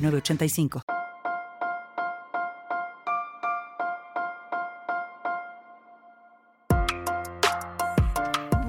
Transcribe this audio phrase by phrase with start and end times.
[0.00, 0.82] 985.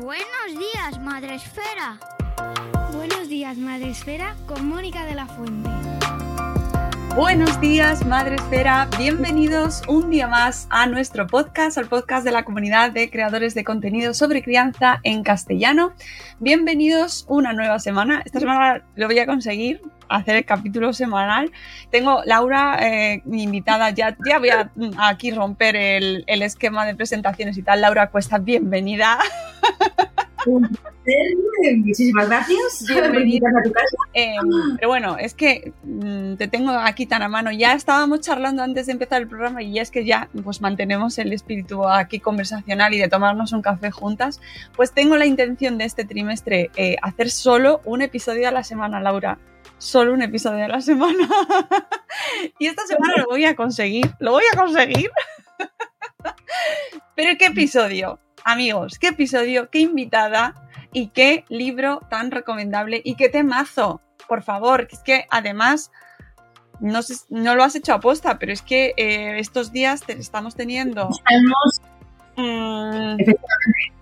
[0.01, 1.99] Buenos días, Madre Esfera.
[2.93, 5.69] Buenos días, Madre Esfera, con Mónica de la Fuente.
[7.15, 8.87] Buenos días, Madre Esfera.
[8.97, 13.63] Bienvenidos un día más a nuestro podcast, al podcast de la comunidad de creadores de
[13.63, 15.93] contenido sobre crianza en castellano.
[16.39, 18.21] Bienvenidos una nueva semana.
[18.25, 21.51] Esta semana lo voy a conseguir hacer el capítulo semanal.
[21.89, 26.95] Tengo Laura, eh, mi invitada, ya, ya voy a aquí romper el, el esquema de
[26.95, 27.81] presentaciones y tal.
[27.81, 29.19] Laura Cuesta, bienvenida.
[30.45, 32.85] Muchísimas gracias.
[32.87, 33.97] Bienvenida a tu casa.
[34.13, 34.35] Eh,
[34.75, 37.51] pero bueno, es que mm, te tengo aquí tan a mano.
[37.51, 41.33] Ya estábamos charlando antes de empezar el programa y es que ya pues mantenemos el
[41.33, 44.39] espíritu aquí conversacional y de tomarnos un café juntas.
[44.75, 48.99] Pues tengo la intención de este trimestre eh, hacer solo un episodio a la semana,
[48.99, 49.37] Laura
[49.79, 51.27] solo un episodio a la semana.
[52.59, 55.09] y esta semana lo voy a conseguir, lo voy a conseguir.
[57.15, 60.55] Pero qué episodio, amigos, qué episodio, qué invitada
[60.91, 65.91] y qué libro tan recomendable y qué temazo, por favor, que es que además...
[66.81, 70.13] No, sé, no lo has hecho a posta, pero es que eh, estos días te
[70.13, 71.09] estamos teniendo
[72.37, 73.17] mm,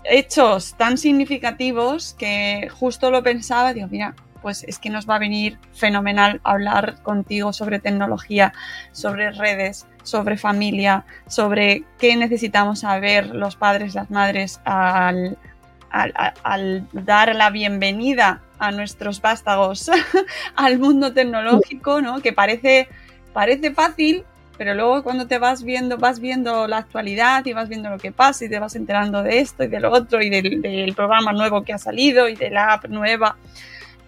[0.04, 5.20] hechos tan significativos que justo lo pensaba, digo, mira, pues es que nos va a
[5.20, 8.54] venir fenomenal hablar contigo sobre tecnología,
[8.92, 15.38] sobre redes, sobre familia, sobre qué necesitamos saber los padres, las madres al,
[16.94, 19.92] dar la bienvenida a nuestros vástagos
[20.56, 22.22] al mundo tecnológico, ¿no?
[22.22, 22.88] Que parece,
[23.34, 24.24] parece fácil,
[24.58, 28.12] pero luego cuando te vas viendo, vas viendo la actualidad y vas viendo lo que
[28.12, 31.34] pasa y te vas enterando de esto y de lo otro y del, del programa
[31.34, 33.36] nuevo que ha salido y de la app nueva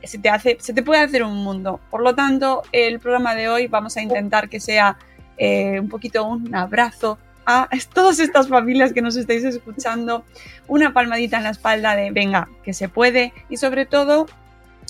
[0.04, 1.80] se te, hace, se te puede hacer un mundo.
[1.90, 4.98] Por lo tanto, el programa de hoy vamos a intentar que sea
[5.40, 10.24] eh, un poquito un abrazo a todas estas familias que nos estáis escuchando,
[10.68, 14.28] una palmadita en la espalda de venga, que se puede y sobre todo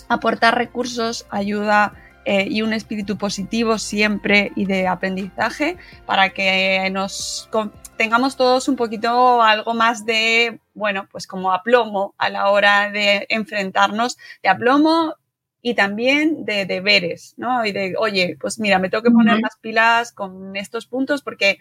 [0.09, 1.93] aportar recursos, ayuda
[2.25, 7.49] eh, y un espíritu positivo siempre y de aprendizaje para que nos
[7.95, 13.25] tengamos todos un poquito algo más de, bueno, pues como aplomo a la hora de
[13.29, 15.16] enfrentarnos, de aplomo
[15.62, 17.66] y también de deberes, ¿no?
[17.66, 21.59] Y de, oye, pues mira, me tengo que poner las pilas con estos puntos porque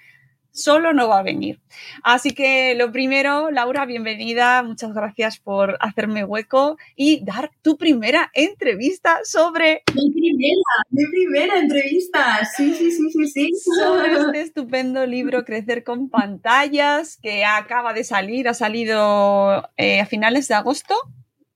[0.50, 1.60] solo no va a venir.
[2.02, 8.30] Así que lo primero, Laura, bienvenida, muchas gracias por hacerme hueco y dar tu primera
[8.34, 9.82] entrevista sobre...
[9.94, 13.50] Mi primera, mi primera entrevista, sí, sí, sí, sí, sí.
[13.54, 20.06] Sobre este estupendo libro Crecer con pantallas que acaba de salir, ha salido eh, a
[20.06, 20.94] finales de agosto.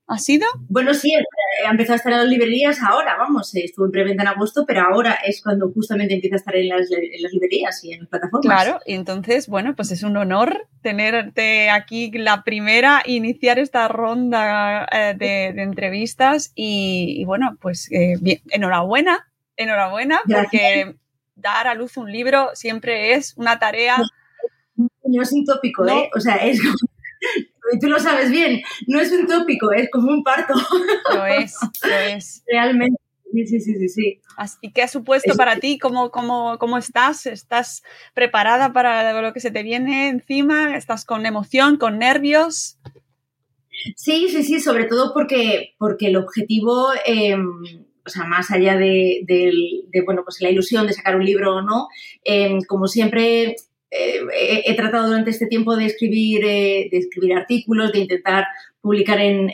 [0.05, 0.45] ¿Ha sido?
[0.67, 1.13] Bueno, sí,
[1.65, 4.81] ha empezado a estar en las librerías ahora, vamos, estuvo en preventa en agosto, pero
[4.81, 6.89] ahora es cuando justamente empieza a estar en las,
[7.31, 8.63] librerías y en las plataformas.
[8.63, 14.85] Claro, y entonces, bueno, pues es un honor tenerte aquí la primera, iniciar esta ronda
[14.91, 20.97] eh, de, entrevistas y, bueno, pues eh, bien, enhorabuena, enhorabuena, porque
[21.35, 23.97] dar a luz un libro siempre es una tarea...
[24.75, 26.09] No, es un tópico, ¿eh?
[26.15, 26.59] O sea, es
[27.73, 30.53] y tú lo sabes bien, no es un tópico, es como un parto.
[31.13, 32.43] Lo es, lo es.
[32.47, 32.99] Realmente.
[33.33, 34.21] Sí, sí, sí, sí.
[34.61, 35.79] ¿Y qué ha supuesto para ti?
[35.79, 37.25] ¿Cómo, cómo, ¿Cómo estás?
[37.25, 37.81] ¿Estás
[38.13, 40.77] preparada para lo que se te viene encima?
[40.77, 42.77] ¿Estás con emoción, con nervios?
[43.95, 47.63] Sí, sí, sí, sobre todo porque, porque el objetivo, em,
[48.05, 49.25] o sea, más allá de,
[50.05, 51.87] bueno, pues la ilusión de sacar un libro o no,
[52.23, 53.55] em, como siempre
[53.93, 58.45] eh, he, tratado durante este tiempo de escribir, eh, de escribir artículos, de intentar
[58.81, 59.51] publicar en,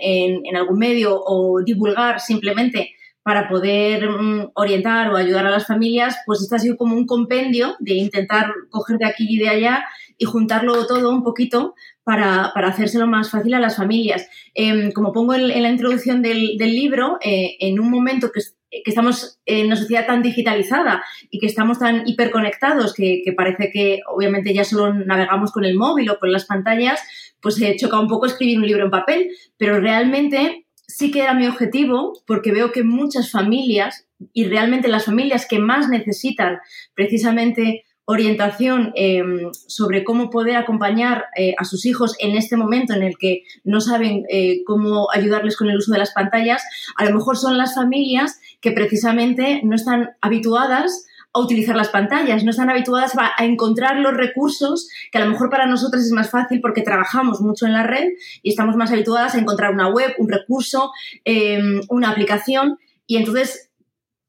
[0.56, 2.92] algún medio o divulgar simplemente
[3.22, 7.06] para poder mm, orientar o ayudar a las familias, pues esto ha sido como un
[7.06, 9.86] compendio de intentar coger de aquí y de allá
[10.18, 14.28] y juntarlo todo un poquito para, hacérselo más fácil a las familias.
[14.54, 19.40] Em, como pongo en, la introducción del, libro, eh, en un momento que, que, estamos
[19.46, 24.54] en una sociedad tan digitalizada y que estamos tan hiperconectados que, que parece que obviamente
[24.54, 27.02] ya solo navegamos con el móvil o con las pantallas,
[27.42, 31.34] pues se choca un poco escribir un libro en papel, pero realmente sí que era
[31.34, 36.60] mi objetivo porque veo que muchas familias y realmente las familias que más necesitan
[36.94, 43.04] precisamente orientación em, sobre cómo poder acompañar eh, a sus hijos en este momento en
[43.04, 46.64] el que no saben eh, cómo ayudarles con el uso de las pantallas,
[46.98, 52.44] a lo mejor son las familias que precisamente no están habituadas a utilizar las pantallas,
[52.44, 56.32] no están habituadas a encontrar los recursos que a lo mejor para nosotras es más
[56.32, 58.10] fácil porque trabajamos mucho en la red
[58.42, 60.92] y estamos más habituadas a encontrar una web, un recurso,
[61.26, 62.80] em, una aplicación.
[63.06, 63.70] Y entonces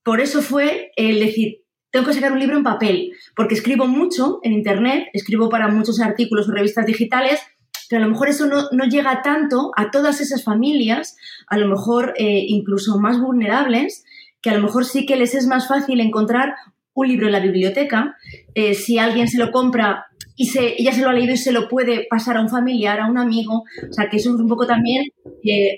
[0.02, 4.40] por eso fue el decir, tengo que sacar un libro en papel, porque escribo mucho
[4.42, 7.40] en Internet, escribo para muchos artículos o revistas digitales,
[7.88, 11.16] pero a lo mejor eso no, llega tanto a todas esas familias,
[11.48, 14.04] a lo mejor eh, incluso más vulnerables,
[14.42, 16.54] que a lo mejor sí que les es más fácil encontrar
[16.94, 18.16] un libro en la biblioteca,
[18.54, 20.06] eh, si alguien se lo compra
[20.36, 23.00] y se, ya se lo ha leído y se lo puede pasar a un familiar,
[23.00, 25.04] a un amigo, o sea que eso es un poco también,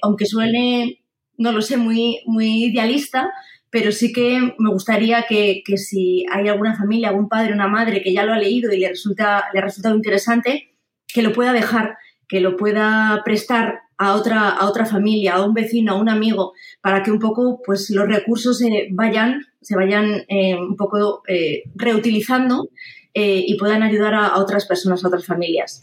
[0.03, 1.05] aunque suene,
[1.37, 3.31] no lo sé, muy, muy idealista,
[3.73, 8.13] pero sí que me gustaría que, si hay alguna familia, algún padre, una madre que
[8.13, 10.77] ya lo ha leído y le, resulta, le ha resultado interesante,
[11.09, 11.97] que lo pueda dejar,
[12.29, 16.55] que lo pueda prestar a otra, a otra familia, a un vecino, a un amigo,
[16.81, 21.63] para que un poco pues, los recursos se vayan, se vayan eh, un poco eh,
[21.77, 22.69] reutilizando
[23.15, 25.81] eh, y puedan ayudar a otras personas, a otras familias.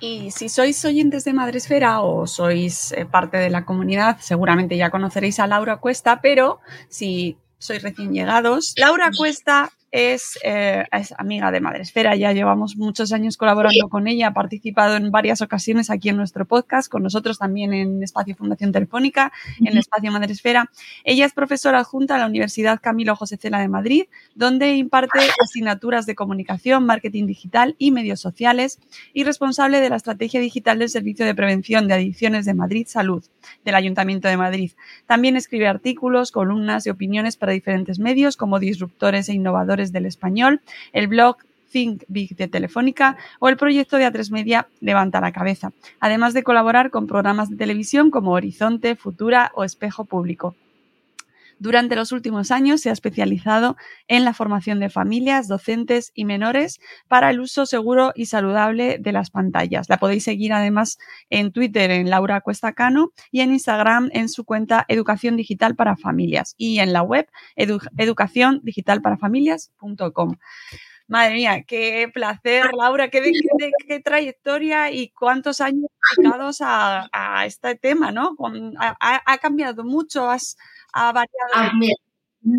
[0.00, 5.40] Y si sois oyentes de Madresfera o sois parte de la comunidad, seguramente ya conoceréis
[5.40, 12.14] a Laura Cuesta, pero si sois recién llegados, Laura Cuesta eh, es, amiga de Madresfera,
[12.14, 16.44] ya llevamos muchos años colaborando con ella, ha participado en varias ocasiones aquí en nuestro
[16.44, 20.70] podcast, con nosotros también en Espacio Fundación Telefónica, en el Espacio Madresfera.
[21.04, 24.04] Ella es profesora adjunta a la Universidad Camilo José Cela de Madrid,
[24.34, 28.78] donde imparte asignaturas de comunicación, marketing digital y medios sociales
[29.14, 33.24] y responsable de la estrategia digital del Servicio de Prevención de Adicciones de Madrid Salud
[33.64, 34.72] del Ayuntamiento de Madrid.
[35.06, 40.60] También escribe artículos, columnas y opiniones para diferentes medios como disruptores e innovadores del español,
[40.92, 41.36] el blog
[41.70, 46.42] Think Big de Telefónica o el proyecto de A3 Media Levanta la Cabeza, además de
[46.42, 50.54] colaborar con programas de televisión como Horizonte, Futura o Espejo Público.
[51.60, 53.76] Durante los últimos años se ha especializado
[54.06, 56.78] en la formación de familias, docentes y menores
[57.08, 59.88] para el uso seguro y saludable de las pantallas.
[59.88, 60.98] La podéis seguir además
[61.30, 65.96] en Twitter en Laura Cuesta Cano y en Instagram en su cuenta Educación Digital para
[65.96, 70.36] Familias y en la web educaciondigitalparafamilias.com.
[71.08, 73.32] Madre mía, qué placer, Laura, qué,
[73.88, 75.86] qué, trayectoria y cuántos años
[76.18, 78.36] dedicados a, a este tema, ¿no?
[78.78, 80.58] Ha, ha cambiado mucho, has,
[80.92, 81.52] ha variado.
[81.54, 81.72] Ah,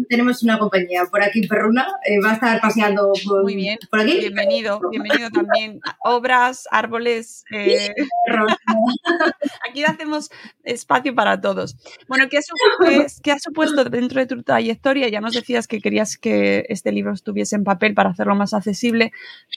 [0.08, 3.80] tenemos una compañía por aquí, Perruna, eh, va a estar paseando por, Muy bien.
[3.90, 4.20] por aquí.
[4.20, 5.80] Bienvenido, bienvenido también.
[6.04, 7.44] Obras, árboles.
[7.52, 7.90] Eh,
[9.70, 10.30] aquí hacemos
[10.64, 11.78] espacio para todos.
[12.08, 15.08] Bueno, ¿qué ha, supuesto dentro de tu trayectoria?
[15.08, 19.12] Ya nos decías que querías que este libro estuviese en papel para hacerlo más accesible,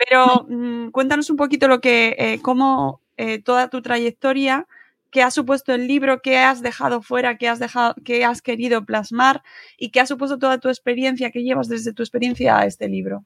[0.06, 3.00] pero mm, cuéntanos un poquito lo que, eh, cómo
[3.44, 4.66] toda tu trayectoria
[5.12, 8.84] qué ha supuesto el libro, qué has dejado fuera, qué has, dejado, qué has querido
[8.84, 9.42] plasmar
[9.78, 13.24] y qué ha supuesto toda tu experiencia, qué llevas desde tu experiencia a este libro.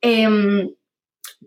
[0.00, 0.70] Em,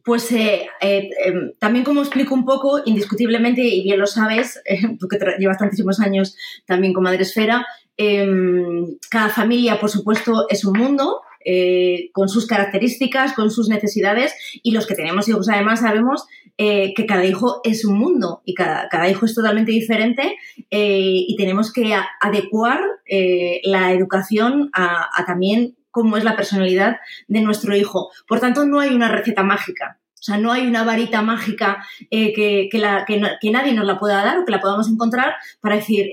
[0.03, 4.61] pues eh, eh, em, también como explico un poco, indiscutiblemente, y bien lo sabes,
[4.99, 6.35] porque llevas tantísimos años
[6.67, 7.65] también con Madresfera,
[7.97, 14.33] em, cada familia, por supuesto, es un mundo, eh, con sus características, con sus necesidades
[14.61, 16.25] y los que tenemos hijos además sabemos
[16.61, 20.35] eh, que cada hijo es un mundo y cada, hijo es totalmente diferente
[20.69, 22.81] eh, y tenemos que adecuar
[23.63, 26.97] la educación a, también cómo es la personalidad
[27.29, 28.11] de nuestro hijo.
[28.27, 29.99] Por tanto, no hay una receta mágica.
[30.13, 34.45] O sea, no hay una varita mágica que, que, nadie nos la pueda dar o
[34.45, 36.11] que la podamos encontrar para decir,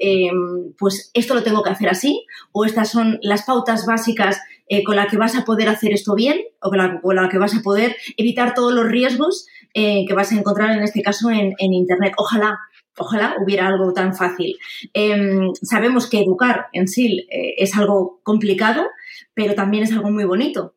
[0.79, 4.97] pues esto lo tengo que hacer así, o estas son las pautas básicas eh, con
[4.97, 7.95] la que vas a poder hacer esto bien o con la, que vas a poder
[8.17, 9.47] evitar todos los riesgos
[9.79, 12.15] eh, que vas a encontrar en este caso en, Internet.
[12.17, 12.59] Ojalá,
[12.97, 14.57] ojalá hubiera algo tan fácil.
[14.95, 18.87] Em, sabemos que educar en sí eh, es algo complicado,
[19.35, 20.77] pero también es algo muy bonito,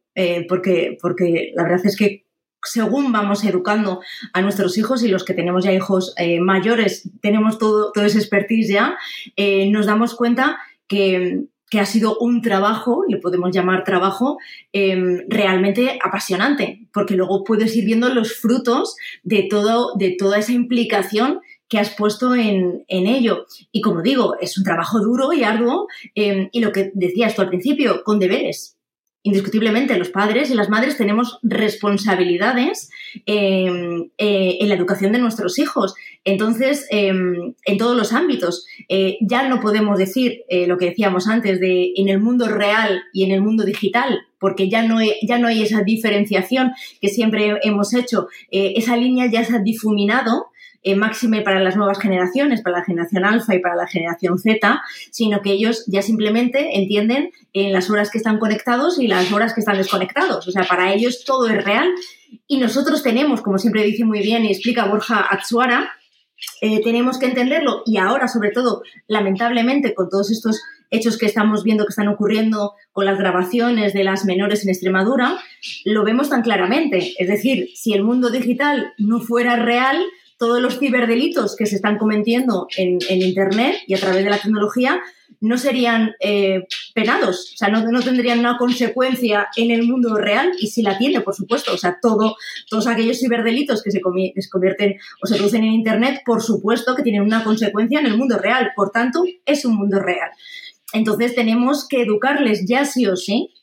[0.49, 2.25] porque, porque la verdad es que
[2.61, 4.01] según vamos educando
[4.33, 8.67] a nuestros hijos y los que tenemos ya hijos mayores, tenemos todo, todo ese expertise
[8.67, 8.97] ya,
[9.71, 11.45] nos damos cuenta que,
[11.77, 14.37] ha sido un trabajo, le podemos llamar trabajo,
[14.73, 20.53] em, realmente apasionante, porque luego puedes ir viendo los frutos de, todo, de toda esa
[20.53, 23.45] implicación que has puesto en, ello.
[23.71, 27.43] Y como digo, es un trabajo duro y arduo, em, y lo que decías tú
[27.43, 28.78] al principio, con deberes
[29.23, 32.89] indiscutiblemente los padres y las madres tenemos responsabilidades
[33.25, 35.93] em, eh, en la educación de nuestros hijos.
[36.23, 41.27] Entonces, em, en todos los ámbitos, eh, ya no podemos decir eh, lo que decíamos
[41.27, 45.37] antes de en el mundo real y en el mundo digital, porque ya no, ya
[45.37, 46.71] no hay esa diferenciación
[47.01, 48.27] que siempre hemos hecho.
[48.51, 50.47] esa línea ya se ha difuminado
[50.83, 54.81] eh, máxime para las nuevas generaciones, para la generación alfa y para la generación Z,
[55.11, 59.53] sino que ellos ya simplemente entienden en las horas que están conectados y las horas
[59.53, 60.47] que están desconectados.
[60.47, 61.89] O sea, para ellos todo es real
[62.47, 65.91] y nosotros tenemos, como siempre dice muy bien y explica Borja Atsuara,
[66.61, 71.63] eh, tenemos que entenderlo y ahora, sobre todo, lamentablemente, con todos estos hechos que estamos
[71.63, 75.37] viendo que están ocurriendo con las grabaciones de las menores en Extremadura,
[75.85, 77.13] lo vemos tan claramente.
[77.19, 80.01] Es decir, si el mundo digital no fuera real,
[80.39, 85.01] todos los ciberdelitos que se están cometiendo en, Internet y a través de la tecnología
[85.41, 86.65] no serían eh,
[86.95, 90.97] penados, o sea, no, no, tendrían una consecuencia en el mundo real y si la
[90.97, 92.35] tiene, por supuesto, o sea, todo,
[92.69, 97.21] todos aquellos ciberdelitos que se, convierten o se producen en Internet, por supuesto que tienen
[97.21, 100.29] una consecuencia en el mundo real, por tanto, es un mundo real.
[100.93, 103.53] Entonces tenemos que educarles ya sí o sí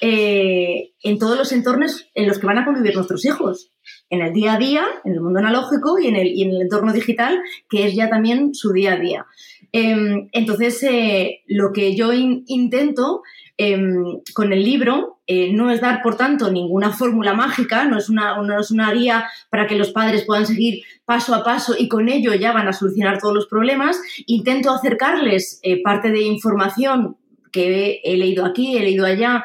[0.00, 3.72] eh, en todos los entornos en los que van a convivir nuestros hijos
[4.10, 6.92] en el día a día, en el mundo analógico y en el, en el entorno
[6.92, 9.26] digital, que es ya también su día a día.
[9.72, 13.22] Em, entonces, eh, lo que yo intento
[13.58, 18.08] em, con el libro eh, no es dar, por tanto, ninguna fórmula mágica, no es,
[18.08, 21.88] una, no es una guía para que los padres puedan seguir paso a paso y
[21.88, 24.00] con ello ya van a solucionar todos los problemas.
[24.26, 27.16] Intento acercarles eh, parte de información
[27.52, 29.44] que he, leído aquí, he leído allá,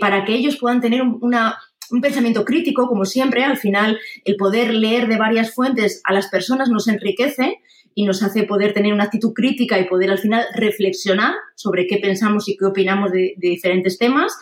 [0.00, 1.58] para que ellos puedan tener una
[1.90, 6.28] un pensamiento crítico, como siempre, al final el poder leer de varias fuentes a las
[6.28, 7.60] personas nos enriquece
[7.94, 11.96] y nos hace poder tener una actitud crítica y poder al final reflexionar sobre qué
[11.96, 14.38] pensamos y qué opinamos de, diferentes temas.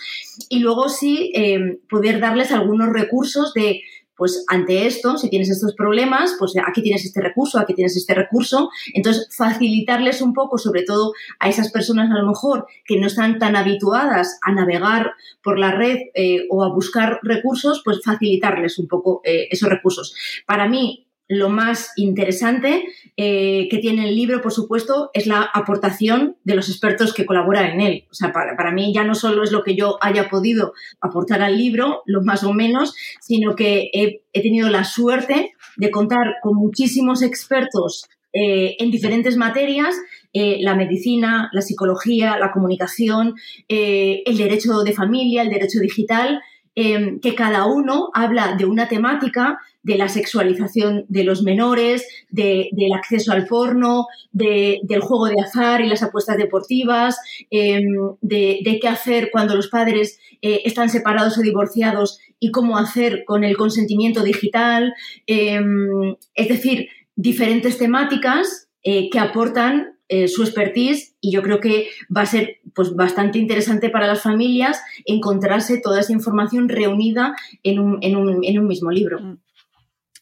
[0.51, 3.81] Y luego sí eh, poder darles algunos recursos de
[4.17, 8.15] pues ante esto, si tienes estos problemas, pues aquí tienes este recurso, aquí tienes este
[8.15, 8.71] recurso.
[8.95, 13.39] Entonces, facilitarles un poco, sobre todo a esas personas a lo mejor que no están
[13.39, 18.89] tan habituadas a navegar por la red eh, o a buscar recursos, pues facilitarles un
[18.89, 20.15] poco eh, esos recursos.
[20.47, 22.85] Para mí, lo más interesante
[23.17, 27.73] eh, que tiene el libro, por supuesto, es la aportación de los expertos que colaboran
[27.73, 28.05] en él.
[28.11, 31.57] O sea, para, mí ya no solo es lo que yo haya podido aportar al
[31.59, 37.23] libro, lo más o menos, sino que he, tenido la suerte de contar con muchísimos
[37.23, 39.97] expertos eh, en diferentes materias,
[40.33, 43.35] eh, la medicina, la psicología, la comunicación,
[43.67, 46.43] el derecho de familia, el derecho digital,
[46.77, 53.33] que cada uno habla de una temática de la sexualización de los menores, del acceso
[53.33, 57.17] al porno, del juego de azar y las apuestas deportivas,
[57.51, 63.25] em, de, qué hacer cuando los padres eh, están separados o divorciados y cómo hacer
[63.25, 64.93] con el consentimiento digital.
[65.27, 71.89] Em, es decir, diferentes temáticas eh, que aportan eh, su expertise y yo creo que
[72.15, 77.81] va a ser pues, bastante interesante para las familias encontrarse toda esa información reunida en
[77.81, 79.21] un, en un, en un mismo libro.
[79.21, 79.39] Mm.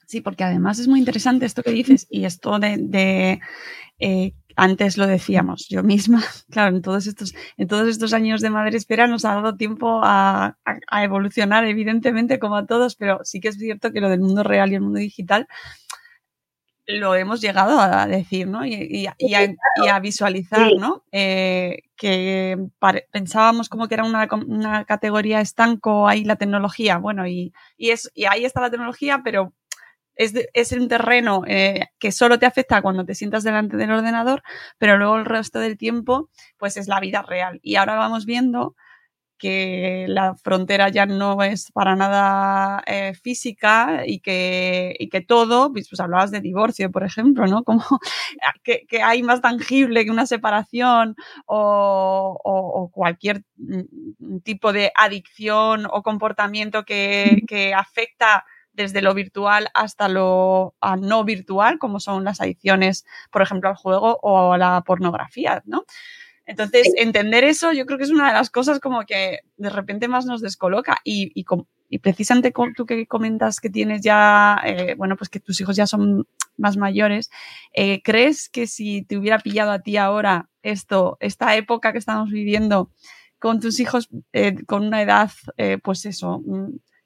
[0.07, 3.41] Sí, porque además es muy interesante esto que dices y esto de,
[3.99, 8.51] eh, antes lo decíamos, yo misma, claro, en todos estos, en todos estos años de
[8.51, 10.57] Madre Espera nos ha dado tiempo a,
[11.03, 14.73] evolucionar, evidentemente, como a todos, pero sí que es cierto que lo del mundo real
[14.73, 15.49] y el mundo digital
[16.87, 18.65] lo hemos llegado a decir, ¿no?
[18.67, 21.05] Y, a, visualizar, ¿no?
[21.13, 22.59] Eh, que
[23.11, 28.45] pensábamos como que era una, categoría estanco ahí la tecnología, bueno, y, es, y ahí
[28.45, 29.55] está la tecnología, pero
[30.17, 34.43] es, es un terreno eh, que solo te afecta cuando te sientas delante del ordenador,
[34.79, 37.61] pero luego el resto del tiempo, pues es la vida real.
[37.63, 38.77] Y ahora vamos viendo
[39.39, 45.73] que la frontera ya no es para nada eh, física y que, y que todo,
[45.73, 47.65] pues, pues, hablabas de divorcio, por ejemplo, ¿no?
[47.65, 47.85] Como
[48.63, 55.87] que, que hay más tangible que una separación o, o, cualquier mm, tipo de adicción
[55.91, 62.41] o comportamiento que, que afecta desde lo virtual hasta lo no virtual, como son las
[62.41, 65.85] adicciones, por ejemplo, al juego o a la pornografía, ¿no?
[66.47, 70.09] Entonces, entender eso yo creo que es una de las cosas como que de repente
[70.09, 71.45] más nos descoloca y, y,
[71.89, 75.87] y precisamente tú que comentas que tienes ya, eh, bueno, pues que tus hijos ya
[75.87, 77.31] son más mayores,
[77.73, 82.31] eh, ¿crees que si te hubiera pillado a ti ahora esto, esta época que estamos
[82.31, 82.91] viviendo
[83.39, 85.31] con tus hijos eh, con una edad,
[85.83, 86.43] pues eso,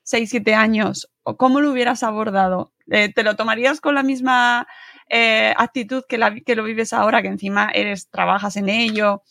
[0.03, 2.73] 6, mm, 7 años, ¿cómo lo hubieras abordado?
[2.87, 4.67] ¿Te lo tomarías con la misma
[5.11, 9.23] actitud que, lo vives ahora, que encima eres, trabajas en ello?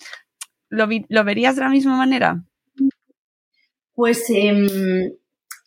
[0.69, 2.43] ¿Lo, verías de la misma manera?
[3.93, 4.67] Pues em,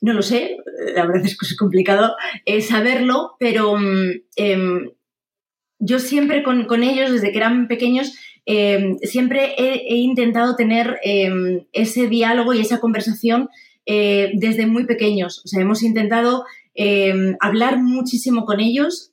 [0.00, 0.58] no lo sé,
[0.94, 2.14] la verdad es que es complicado
[2.60, 4.90] saberlo, pero mm, em,
[5.78, 8.14] yo siempre con, ellos, desde que eran pequeños,
[8.46, 10.98] em, siempre he, intentado tener
[11.72, 13.48] ese diálogo y esa conversación
[13.86, 15.42] eh, desde muy pequeños.
[15.44, 16.44] O sea, hemos intentado
[17.40, 19.10] hablar muchísimo con ellos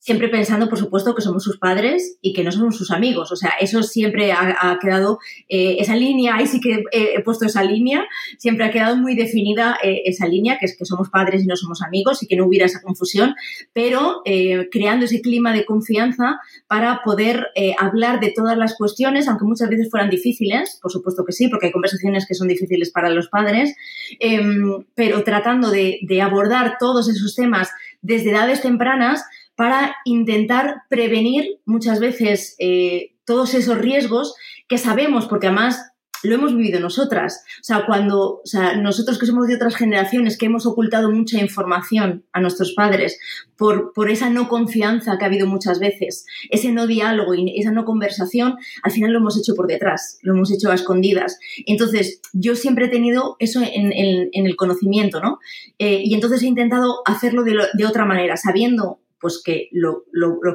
[0.00, 3.30] siempre pensando, por supuesto, que somos sus padres y que no somos sus amigos.
[3.32, 7.62] O sea, eso siempre ha, quedado, eh, esa línea, ahí sí que he, puesto esa
[7.62, 8.06] línea,
[8.38, 11.54] siempre ha quedado muy definida eh, esa línea, que es que somos padres y no
[11.54, 13.34] somos amigos y que no hubiera esa confusión,
[13.74, 19.44] pero eh, creando ese clima de confianza para poder hablar de todas las cuestiones, aunque
[19.44, 23.10] muchas veces fueran difíciles, por supuesto que sí, porque hay conversaciones que son difíciles para
[23.10, 23.76] los padres,
[24.18, 27.68] em, pero tratando de, de abordar todos esos temas
[28.02, 29.24] desde edades tempranas,
[29.60, 34.34] para intentar prevenir muchas veces eh, todos esos riesgos
[34.68, 35.82] que sabemos, porque además
[36.22, 37.44] lo hemos vivido nosotras.
[37.60, 41.42] O sea, cuando, o sea, nosotros que somos de otras generaciones, que hemos ocultado mucha
[41.42, 43.20] información a nuestros padres
[43.58, 47.70] por, por esa no confianza que ha habido muchas veces, ese no diálogo y esa
[47.70, 51.38] no conversación, al final lo hemos hecho por detrás, lo hemos hecho a escondidas.
[51.66, 53.92] Entonces, yo siempre he tenido eso en,
[54.32, 55.38] el conocimiento, ¿no?
[55.78, 60.04] Eh, y entonces he intentado hacerlo de, de otra manera, sabiendo pues que lo,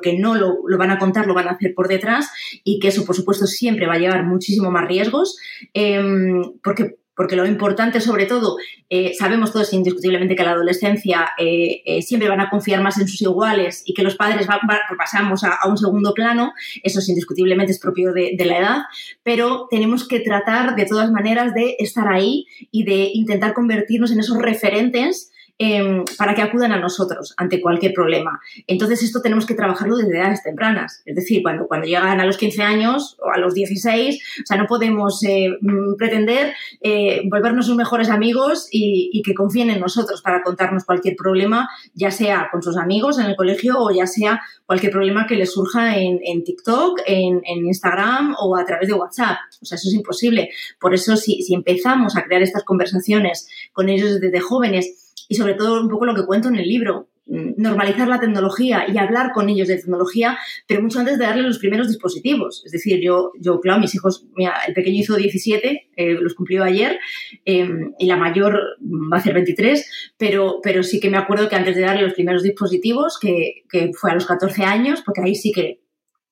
[0.02, 2.30] que no lo, van a contar lo van a hacer por detrás
[2.64, 5.38] y que eso, por supuesto, siempre va a llevar muchísimo más riesgos,
[5.74, 8.58] em, porque porque lo importante, sobre todo,
[8.90, 13.08] eh, sabemos todos indiscutiblemente que la adolescencia eh, eh, siempre van a confiar más en
[13.08, 14.48] sus iguales y que los padres
[14.98, 16.54] pasamos a, un segundo plano,
[16.84, 18.78] eso es indiscutiblemente es propio de, la edad,
[19.24, 24.20] pero tenemos que tratar de todas maneras de estar ahí y de intentar convertirnos en
[24.20, 28.42] esos referentes Em, para que acudan a nosotros ante cualquier problema.
[28.68, 31.02] Entonces, esto tenemos que trabajarlo desde edades tempranas.
[31.06, 34.58] Es decir, cuando, cuando llegan a los 15 años o a los 16, o sea,
[34.58, 40.22] no podemos eh, mm, pretender eh, volvernos sus mejores amigos y, que confíen en nosotros
[40.22, 44.42] para contarnos cualquier problema, ya sea con sus amigos en el colegio o ya sea
[44.66, 49.38] cualquier problema que les surja en, TikTok, en, Instagram o a través de WhatsApp.
[49.62, 50.50] O sea, eso es imposible.
[50.82, 55.54] Por eso, si, si empezamos a crear estas conversaciones con ellos desde jóvenes, y sobre
[55.54, 59.32] todo un poco lo que cuento en el libro, mm, normalizar la tecnología y hablar
[59.34, 62.64] con ellos de tecnología, pero mucho antes de darle los primeros dispositivos.
[62.66, 64.26] Es decir, yo, yo claro, mis hijos,
[64.68, 67.00] el pequeño hizo 17, eh, los cumplió ayer,
[67.46, 71.56] em, y la mayor va a hacer 23, pero, pero sí que me acuerdo que
[71.56, 75.36] antes de darle los primeros dispositivos, que, que fue a los 14 años, porque ahí
[75.36, 75.82] sí que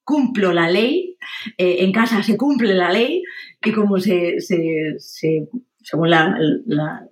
[0.04, 1.18] cumplo la ley,
[1.58, 3.24] eh, en casa se cumple la ley,
[3.66, 5.48] y como se, se
[5.84, 6.64] según el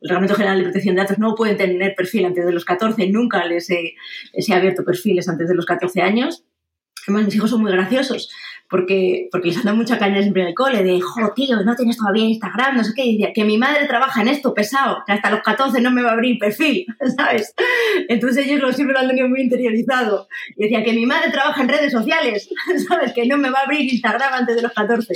[0.02, 3.46] Reglamento General de Protección de Datos, no pueden tener perfil antes de los 14, nunca
[3.46, 3.96] les he,
[4.54, 6.46] abierto perfiles antes de los 14 años.
[7.08, 8.30] Además, mis hijos son muy graciosos
[8.72, 11.98] porque, porque les dan mucha caña siempre en el cole, de, jo, tío, no tienes
[11.98, 15.12] todavía Instagram, no sé qué, y decía, que mi madre trabaja en esto, pesado, que
[15.12, 16.86] hasta los 14 no me va a abrir perfil,
[17.18, 17.54] ¿sabes?
[18.08, 20.30] Entonces ellos lo, siempre lo han tenido muy interiorizado.
[20.56, 22.50] Y decía, que mi madre trabaja en redes sociales,
[22.88, 23.12] ¿sabes?
[23.12, 25.16] Que no me va a abrir Instagram antes de los 14.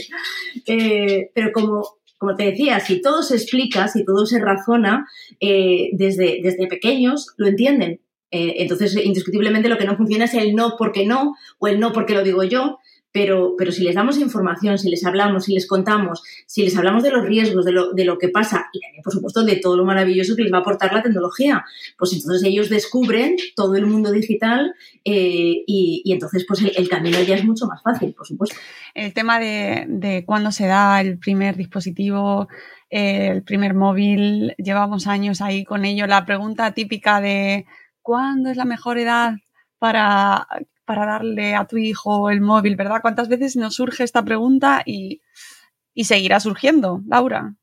[0.65, 5.07] Eh, pero como como te decía, si todo se explica, si todo se razona,
[5.39, 8.01] eh, desde, desde pequeños lo entienden.
[8.31, 11.93] Eh, entonces, indiscutiblemente lo que no funciona es el no porque no o el no
[11.93, 12.79] porque lo digo yo,
[13.15, 17.01] pero, pero si les damos información, si les hablamos, si les contamos, si les hablamos
[17.01, 19.77] de los riesgos, de lo, de lo que pasa y también, por supuesto, de todo
[19.77, 21.63] lo maravilloso que les va a aportar la tecnología,
[21.97, 24.75] pues entonces ellos descubren todo el mundo digital
[25.05, 28.57] eh, y, entonces pues el, camino ya es mucho más fácil, por supuesto.
[28.93, 32.49] El tema de, de cuándo se da el primer dispositivo,
[32.89, 36.05] eh, el primer móvil, llevamos años ahí con ello.
[36.05, 37.65] La pregunta típica de
[38.01, 39.35] ¿cuándo es la mejor edad
[39.79, 40.47] para
[40.85, 43.01] para darle a tu hijo el móvil, ¿verdad?
[43.01, 45.21] ¿Cuántas veces nos surge esta pregunta y,
[45.93, 47.55] y seguirá surgiendo, Laura?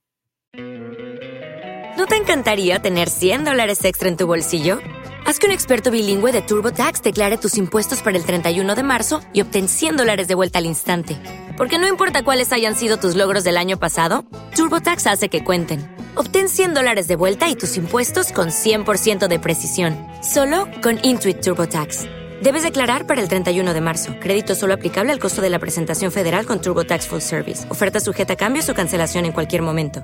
[1.97, 4.81] ¿No te encantaría tener 100 dólares extra en tu bolsillo?
[5.25, 9.21] Haz que un experto bilingüe de TurboTax declare tus impuestos para el 31 de marzo
[9.33, 11.17] y obtén 100 dólares de vuelta al instante.
[11.57, 14.25] Porque no importa cuáles hayan sido tus logros del año pasado,
[14.57, 15.89] TurboTax hace que cuenten.
[16.17, 21.41] Obtén 100 dólares de vuelta y tus impuestos con 100% de precisión, solo con Intuit
[21.41, 22.22] TurboTax.
[22.43, 24.17] Debes declarar para el 31 de marzo.
[24.19, 27.71] Crédito solo aplicable al costo de la presentación federal con Turbo Tax Full Service.
[27.71, 30.03] Oferta sujeta a cambios o cancelación en cualquier momento.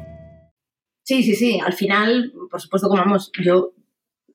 [1.03, 1.59] Sí, sí, sí.
[1.59, 3.73] Al final, por supuesto, como vamos, yo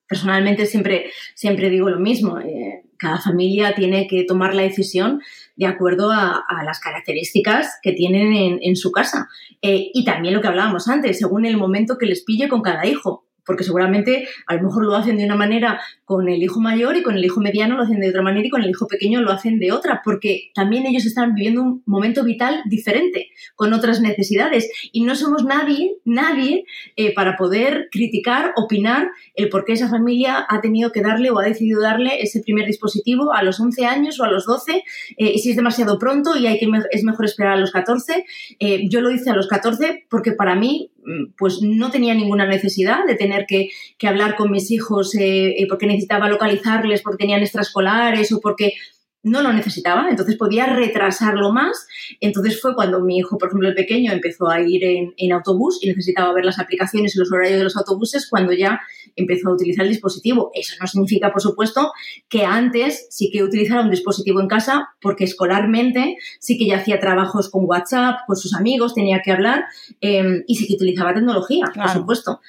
[0.06, 2.38] personalmente siempre, siempre digo lo mismo.
[2.40, 5.22] Eh, cada familia tiene que tomar la decisión
[5.56, 9.30] de acuerdo a, las características que tienen en, su casa.
[9.62, 12.84] Eh, y también lo que hablábamos antes, según el momento que les pille con cada
[12.86, 16.96] hijo porque seguramente a lo mejor lo hacen de una manera con el hijo mayor
[16.96, 19.22] y con el hijo mediano lo hacen de otra manera y con el hijo pequeño
[19.22, 24.00] lo hacen de otra, porque también ellos están viviendo un momento vital diferente, con otras
[24.00, 24.70] necesidades.
[24.92, 26.64] Y no somos nadie, nadie,
[26.96, 31.38] eh, para poder criticar, opinar el por qué esa familia ha tenido que darle o
[31.38, 34.82] ha decidido darle ese primer dispositivo a los 11 años o a los 12,
[35.16, 38.24] eh, y si es demasiado pronto y hay que, es mejor esperar a los 14.
[38.58, 40.90] Eh, yo lo hice a los 14 porque para mí
[41.36, 43.68] pues no tenía ninguna necesidad de tener que,
[44.06, 48.74] hablar con mis hijos eh, eh, porque necesitaba localizarles, porque tenían extraescolares o porque
[49.24, 51.86] no lo necesitaba, entonces podía retrasarlo más.
[52.20, 55.88] Entonces fue cuando mi hijo, por ejemplo, el pequeño, empezó a ir en, autobús y
[55.88, 58.80] necesitaba ver las aplicaciones y los horarios de los autobuses cuando ya
[59.16, 60.50] empezó a utilizar el dispositivo.
[60.54, 61.92] Eso no significa, por supuesto,
[62.28, 67.00] que antes sí que utilizara un dispositivo en casa, porque escolarmente sí que ya hacía
[67.00, 69.64] trabajos con WhatsApp, con sus amigos, tenía que hablar
[70.00, 72.40] em, y sí que utilizaba tecnología, por supuesto.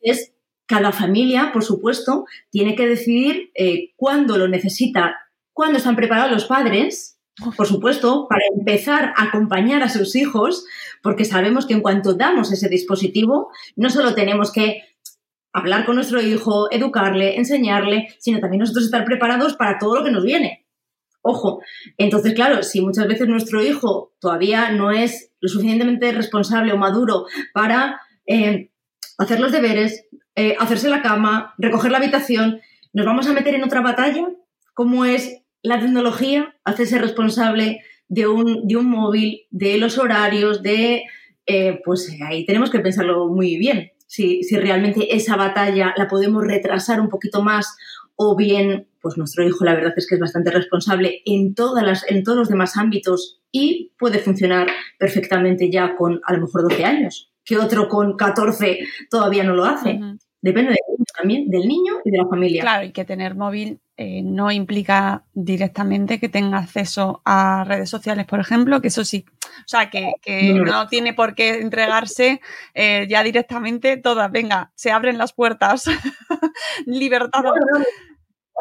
[0.00, 0.32] Es
[0.66, 5.27] cada familia, por supuesto, tiene que decidir eh, cuándo lo necesita
[5.58, 7.18] cuando están preparados los padres,
[7.56, 10.64] por supuesto, para empezar a acompañar a sus hijos,
[11.02, 14.84] porque sabemos que en cuanto damos ese dispositivo, no solo tenemos que
[15.52, 20.12] hablar con nuestro hijo, educarle, enseñarle, sino también nosotros estar preparados para todo lo que
[20.12, 20.64] nos viene.
[21.22, 21.60] Ojo,
[21.96, 27.26] entonces claro, si muchas veces nuestro hijo todavía no es lo suficientemente responsable o maduro
[27.52, 28.70] para eh,
[29.18, 32.60] hacer los deberes, eh, hacerse la cama, recoger la habitación,
[32.92, 34.28] nos vamos a meter en otra batalla,
[34.72, 41.04] como es la tecnología, hacerse responsable de un, de un móvil, de los horarios, de...
[41.50, 46.44] Eh, pues ahí tenemos que pensarlo muy bien, si, si realmente esa batalla la podemos
[46.44, 47.74] retrasar un poquito más
[48.20, 52.04] o bien, pues nuestro hijo la verdad es que es bastante responsable en, todas las,
[52.10, 54.66] en todos los demás ámbitos y puede funcionar
[54.98, 59.64] perfectamente ya con a lo mejor 12 años, que otro con 14 todavía no lo
[59.64, 60.00] hace.
[60.40, 60.76] Depende
[61.18, 62.62] también, del niño y de la familia.
[62.62, 68.24] Claro, y que tener móvil eh, no implica directamente que tenga acceso a redes sociales,
[68.26, 70.12] por ejemplo, que eso sí, o sea, que,
[70.54, 72.40] no, tiene por qué entregarse
[72.74, 75.86] eh, ya directamente todas, venga, se abren las puertas,
[76.86, 77.42] libertad.
[77.42, 77.52] No,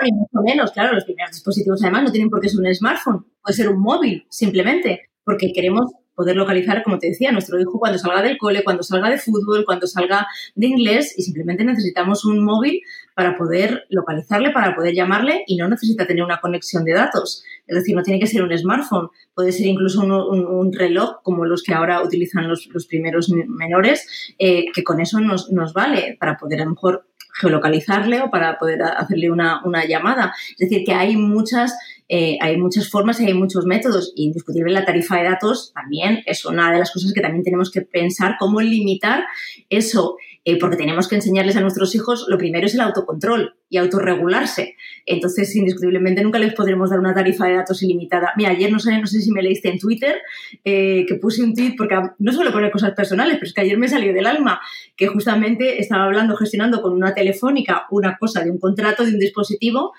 [0.03, 3.25] y mucho menos, claro, los primeros dispositivos además no tienen por qué ser un smartphone,
[3.41, 7.99] puede ser un móvil, simplemente, porque queremos poder localizar, como te decía, nuestro hijo cuando
[7.99, 12.43] salga del cole, cuando salga de fútbol, cuando salga de inglés y simplemente necesitamos un
[12.43, 12.81] móvil
[13.13, 17.43] para poder localizarle, para poder llamarle y no necesita tener una conexión de datos.
[17.67, 21.61] Es decir, no tiene que ser un smartphone, puede ser incluso un, reloj como los
[21.61, 26.61] que ahora utilizan los, primeros menores, eh, que con eso nos, nos vale para poder
[26.61, 27.05] a lo mejor
[27.39, 30.33] geolocalizarle o para poder hacerle una, una llamada.
[30.57, 31.77] Es decir, que hay muchas
[32.09, 34.13] eh, hay muchas formas y hay muchos métodos.
[34.15, 37.81] Indiscutible la tarifa de datos también es una de las cosas que también tenemos que
[37.81, 39.25] pensar cómo limitar
[39.69, 43.77] eso, eh, porque tenemos que enseñarles a nuestros hijos, lo primero es el autocontrol y
[43.77, 44.75] autorregularse.
[45.05, 48.31] Entonces, indiscutiblemente nunca les podremos dar una tarifa de datos ilimitada.
[48.37, 50.15] Mira, ayer no sé, no sé si me leíste en Twitter
[50.63, 53.77] eh, que puse un tweet, porque no suelo poner cosas personales, pero es que ayer
[53.77, 54.61] me salió del alma,
[54.95, 59.19] que justamente estaba hablando, gestionando con una telefónica una cosa de un contrato de un
[59.19, 59.91] dispositivo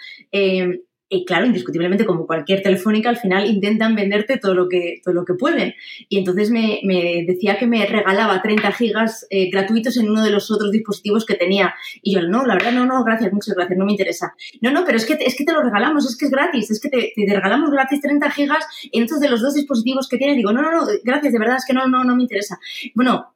[1.10, 5.24] y claro, indiscutiblemente, como cualquier telefónica, al final intentan venderte todo lo que, todo lo
[5.24, 5.74] que pueden.
[6.08, 10.30] Y entonces me, me decía que me regalaba 30 gigas eh, gratuitos en uno de
[10.30, 11.74] los otros dispositivos que tenía.
[12.02, 14.34] Y yo, no, la verdad, no, no, gracias, muchas gracias, no me interesa.
[14.60, 16.80] No, no, pero es que, es que te lo regalamos, es que es gratis, es
[16.80, 20.36] que te, te regalamos gratis 30 gigas en estos de los dos dispositivos que tienes.
[20.36, 22.58] Digo, no, no, no, gracias, de verdad, es que no, no, no me interesa.
[22.94, 23.34] Bueno,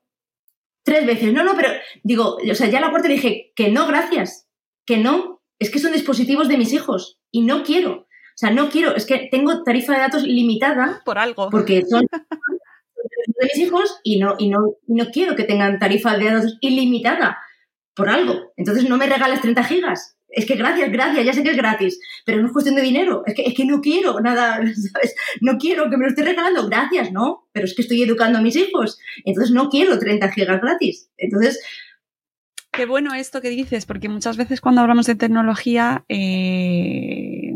[0.82, 1.70] tres veces, no, no, pero
[2.02, 4.46] digo, o sea, ya la cuarta dije, que no, gracias,
[4.84, 7.92] que no, es que son dispositivos de mis hijos y no quiero.
[7.92, 11.02] O sea, no quiero, es que tengo tarifa de datos limitada.
[11.04, 11.50] Por algo.
[11.50, 12.06] Porque son
[13.26, 17.38] de mis hijos y no, y no, no quiero que tengan tarifa de datos ilimitada
[17.94, 18.52] por algo.
[18.56, 20.16] Entonces no me regales 30 gigas.
[20.28, 23.22] Es que gracias, gracias, ya sé que es gratis, pero no es cuestión de dinero.
[23.26, 24.56] Es que, es que no quiero nada,
[24.92, 25.14] ¿sabes?
[25.42, 26.68] No quiero que me lo esté regalando.
[26.68, 28.98] Gracias, no, pero es que estoy educando a mis hijos.
[29.24, 31.10] Entonces no quiero 30 gigas gratis.
[31.18, 31.60] Entonces,
[32.72, 37.54] Qué bueno esto que dices, porque muchas veces cuando hablamos de tecnología eh,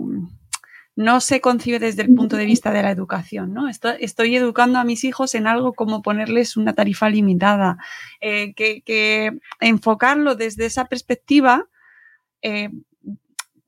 [0.95, 3.67] no se concibe desde el punto de vista de la educación, ¿no?
[3.67, 7.79] Estoy, educando a mis hijos en algo como ponerles una tarifa limitada,
[8.21, 11.67] eh, que, enfocarlo desde esa perspectiva
[12.43, 12.69] eh,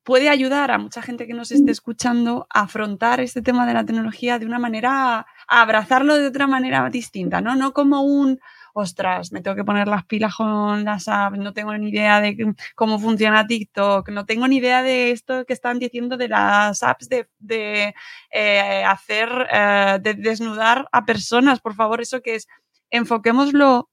[0.05, 3.87] puede ayudar a mucha gente que nos esté escuchando a afrontar este tema de la
[3.87, 7.57] tecnología de una manera, a abrazarlo de otra manera distinta, ¿no?
[7.57, 8.39] No como un
[8.81, 12.55] ostras, me tengo que poner las pilas con las apps, no tengo ni idea de
[12.75, 17.09] cómo funciona TikTok, no tengo ni idea de esto que están diciendo de las apps
[17.09, 17.95] de,
[18.31, 22.47] eh, hacer, eh, de desnudar a personas, por favor, eso que es,
[22.91, 23.91] enfoquémoslo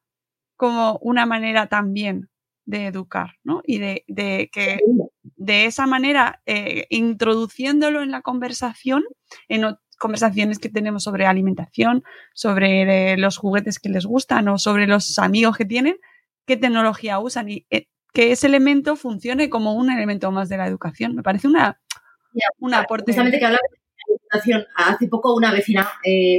[0.56, 2.30] como una manera también
[2.65, 3.62] de educar, ¿no?
[3.65, 4.04] Y de,
[4.52, 4.80] que
[5.36, 9.04] de esa manera, eh, introduciéndolo en la conversación,
[9.48, 9.65] en
[9.97, 12.03] conversaciones que tenemos sobre alimentación,
[12.34, 15.97] sobre eh, los juguetes que les gustan o sobre los amigos que tienen,
[16.45, 20.67] qué tecnología usan y eh, que ese elemento funcione como un elemento más de la
[20.67, 21.15] educación.
[21.15, 21.79] Me parece una,
[22.60, 23.12] una aporte.
[23.12, 25.89] Justamente que hablaba de educación, hace poco una vecina,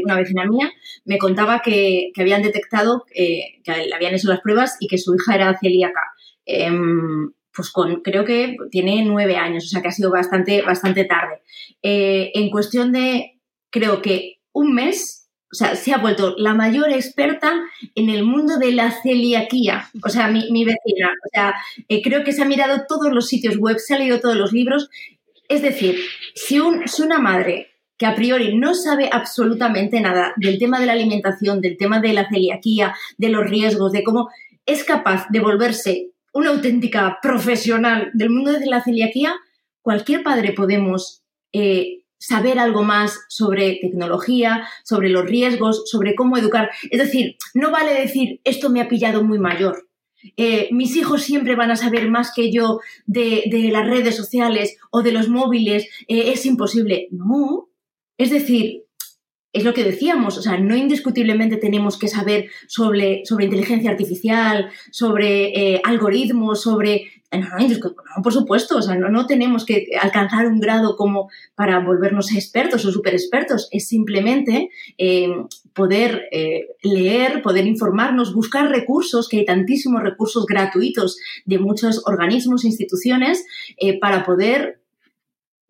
[0.04, 0.70] una vecina mía
[1.04, 5.14] me contaba que, que habían detectado que le habían hecho las pruebas y que su
[5.14, 6.00] hija era celíaca.
[6.46, 11.04] Em, pues con, creo que tiene nueve años, o sea que ha sido bastante, bastante
[11.04, 11.40] tarde.
[11.82, 13.35] Eh, en cuestión de,
[13.76, 17.52] creo que un mes, o sea, se ha vuelto la mayor experta
[17.94, 19.90] en el mundo de la celiaquía.
[20.02, 21.54] O sea, mi, vecina, o sea,
[21.88, 24.52] eh, creo que se ha mirado todos los sitios web, se ha leído todos los
[24.52, 24.88] libros.
[25.48, 25.98] Es decir,
[26.34, 30.86] si, un, si una madre que a priori no sabe absolutamente nada del tema de
[30.86, 34.28] la alimentación, del tema de la celiaquía, de los riesgos, de cómo
[34.66, 39.34] es capaz de volverse una auténtica profesional del mundo de la celiaquía,
[39.80, 46.70] cualquier padre podemos eh, saber algo más sobre tecnología, sobre los riesgos, sobre cómo educar.
[46.90, 49.86] Es decir, no vale decir esto me ha pillado muy mayor.
[50.36, 55.02] Eh, mis hijos siempre van a saber más que yo de, las redes sociales o
[55.02, 57.08] de los móviles, eh, es imposible.
[57.10, 57.68] No.
[58.18, 58.85] Es decir,
[59.56, 64.68] es lo que decíamos, o sea, no indiscutiblemente tenemos que saber sobre, sobre inteligencia artificial,
[64.90, 67.10] sobre eh, algoritmos, sobre...
[67.32, 71.80] No, no, por supuesto, o sea, no, no, tenemos que alcanzar un grado como para
[71.80, 75.28] volvernos expertos o super expertos, es simplemente eh,
[75.74, 82.64] poder eh, leer, poder informarnos, buscar recursos, que hay tantísimos recursos gratuitos de muchos organismos,
[82.64, 83.44] instituciones,
[84.00, 84.80] para poder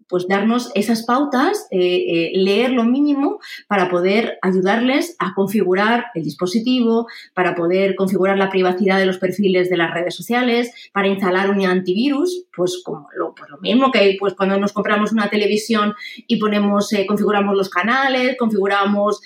[0.09, 6.25] pues darnos esas pautas, eh, eh, leer lo mínimo para poder ayudarles a configurar el
[6.25, 11.51] dispositivo, para poder configurar la privacidad de los perfiles de las redes sociales, para instalar
[11.51, 15.95] un antivirus, pues como lo, pues lo mismo que pues cuando nos compramos una televisión
[16.27, 19.21] y ponemos, eh, configuramos los canales, configuramos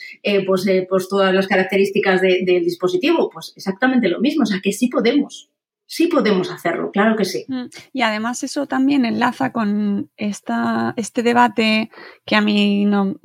[0.47, 4.89] pues, pues todas las características del dispositivo, pues exactamente lo mismo, o sea que sí
[4.89, 5.51] podemos
[5.91, 7.45] sí podemos hacerlo, claro que sí.
[7.49, 11.91] Mm, y además eso también enlaza con esta, este debate
[12.25, 13.17] que a mí no,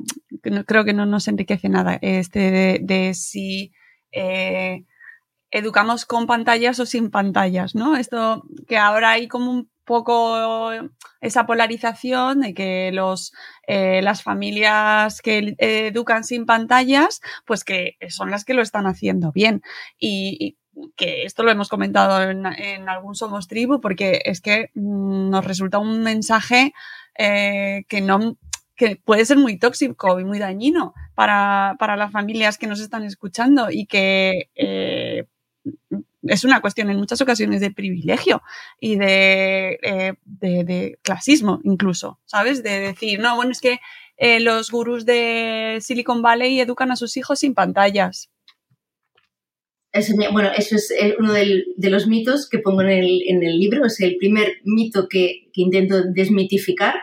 [0.65, 3.71] creo que no nos enriquece nada, este de, si
[4.12, 4.84] eh,
[5.51, 7.97] educamos con pantallas o sin pantallas, ¿no?
[7.97, 10.71] Esto que ahora hay como un poco
[11.21, 13.32] esa polarización de que los,
[13.67, 19.32] eh, las familias que educan sin pantallas, pues que son las que lo están haciendo
[19.32, 19.62] bien.
[19.99, 20.58] y
[20.96, 22.46] que esto lo hemos comentado en,
[22.90, 26.74] algún Somos Tribu, porque es que mm, nos resulta un mensaje
[27.18, 28.38] eh, que no
[28.78, 33.72] que puede ser muy tóxico y muy dañino para, las familias que nos están escuchando
[33.72, 35.28] y que eh,
[36.24, 38.44] es una cuestión en muchas ocasiones de privilegio
[38.82, 42.64] y de, eh, de, clasismo incluso, ¿sabes?
[42.64, 43.80] De decir, no, bueno, es que
[44.42, 48.30] los gurús de Silicon Valley educan a sus hijos sin pantallas
[50.31, 54.17] bueno, eso es eh, uno de los mitos que pongo en el, libro, es el
[54.17, 56.95] primer mito que, intento desmitificar.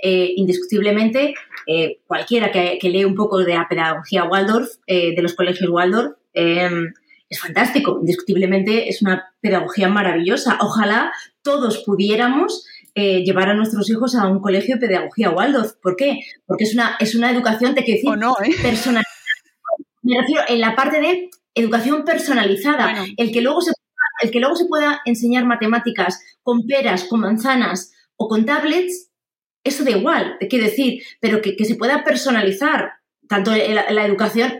[0.00, 1.34] Eh, indiscutiblemente,
[1.66, 6.92] eh, cualquiera que, lee un poco de la pedagogía Waldorf, de los colegios Waldorf, em,
[7.28, 7.98] es fantástico.
[8.00, 10.58] Indiscutiblemente es una pedagogía maravillosa.
[10.60, 15.72] Ojalá todos pudiéramos llevar a nuestros hijos a un colegio de pedagogía Waldorf.
[15.82, 16.20] ¿Por qué?
[16.46, 19.04] Porque es una, es una educación, te quiero decir, no, personal.
[20.02, 21.28] Me refiero en la parte de
[21.60, 23.72] educación personalizada, el, que luego se,
[24.22, 29.10] el que luego se pueda enseñar matemáticas con peras, con manzanas o con tablets,
[29.64, 32.92] eso da igual, quiero decir, pero que, se pueda personalizar
[33.28, 34.56] tanto la, educación,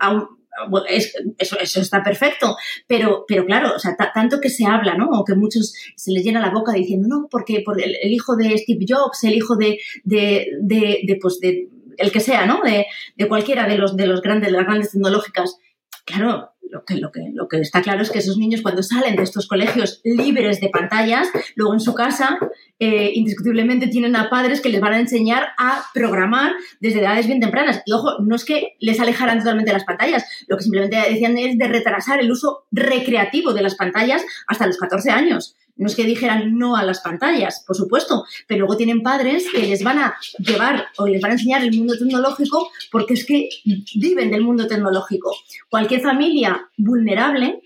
[0.89, 2.57] eso, eso, está perfecto,
[2.87, 5.09] pero, pero claro, o sea, tanto que se habla, ¿no?
[5.11, 8.59] O que muchos se les llena la boca diciendo, no, porque, por el, hijo de
[8.59, 12.61] Steve Jobs, el hijo de, de, de, pues de el que sea, ¿no?
[12.63, 15.57] De, de, cualquiera de los, de los grandes, de las grandes tecnológicas.
[16.05, 19.17] Claro, lo que, lo, que, lo que está claro es que esos niños cuando salen
[19.17, 22.39] de estos colegios libres de pantallas, luego en su casa
[22.79, 27.41] eh, indiscutiblemente tienen a padres que les van a enseñar a programar desde edades bien
[27.41, 27.83] tempranas.
[27.87, 31.59] Y ojo, no es que les alejaran totalmente las pantallas, lo que simplemente decían es
[31.59, 35.57] de retrasar el uso recreativo de las pantallas hasta los 14 años.
[35.79, 39.67] No es que dijeran no a las pantallas, por supuesto, pero luego tienen padres que
[39.67, 43.49] les van a llevar o les van a enseñar el mundo tecnológico porque es que
[43.95, 45.35] viven del mundo tecnológico.
[45.71, 47.62] Cualquier familia vulnerable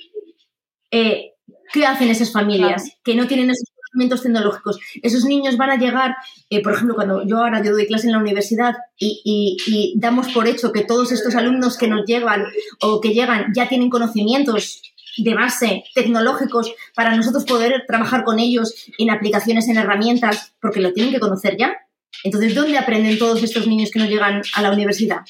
[0.92, 1.32] eh,
[1.72, 4.78] ¿qué hacen esas familias que no tienen esos conocimientos tecnológicos?
[5.02, 6.14] Esos niños van a llegar,
[6.50, 10.28] eh, por ejemplo, cuando yo ahora yo doy clase en la universidad y, y damos
[10.32, 12.44] por hecho que todos estos alumnos que nos llegan
[12.80, 14.82] o que llegan ya tienen conocimientos
[15.16, 20.92] de base tecnológicos para nosotros poder trabajar con ellos en aplicaciones, en herramientas, porque lo
[20.92, 21.76] tienen que conocer ya.
[22.24, 25.20] Entonces, ¿dónde aprenden todos estos niños que no llegan a la universidad?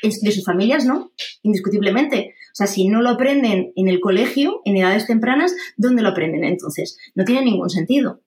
[0.00, 1.12] De sus familias, ¿no?
[1.42, 2.34] Indiscutiblemente.
[2.52, 6.44] O sea, si no lo aprenden en el colegio, en edades tempranas, ¿dónde lo aprenden
[6.44, 6.98] entonces?
[7.16, 8.20] No tiene ningún sentido.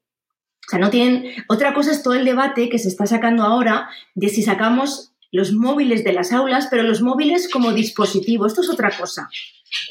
[0.68, 1.26] O sea, no tienen.
[1.48, 5.54] Otra cosa es todo el debate que se está sacando ahora de si sacamos los
[5.54, 8.46] móviles de las aulas, pero los móviles como dispositivo.
[8.46, 9.30] Esto es otra cosa.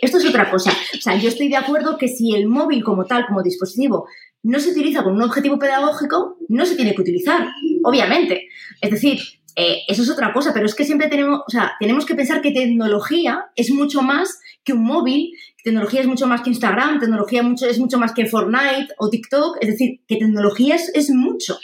[0.02, 0.70] Esto es otra cosa.
[0.70, 4.06] O sea, yo estoy de acuerdo que si el móvil como tal, como dispositivo,
[4.42, 7.48] no se utiliza con un objetivo pedagógico, no se tiene que utilizar,
[7.84, 8.48] obviamente.
[8.80, 9.18] Es decir,
[9.56, 12.40] eh, eso es otra cosa, pero es que siempre tenemos, o sea, tenemos que pensar
[12.40, 15.32] que tecnología es mucho más que un móvil,
[15.64, 19.58] tecnología es mucho más que Instagram, tecnología mucho, es mucho más que Fortnite o TikTok,
[19.60, 21.58] es decir, que tecnología es, es mucho.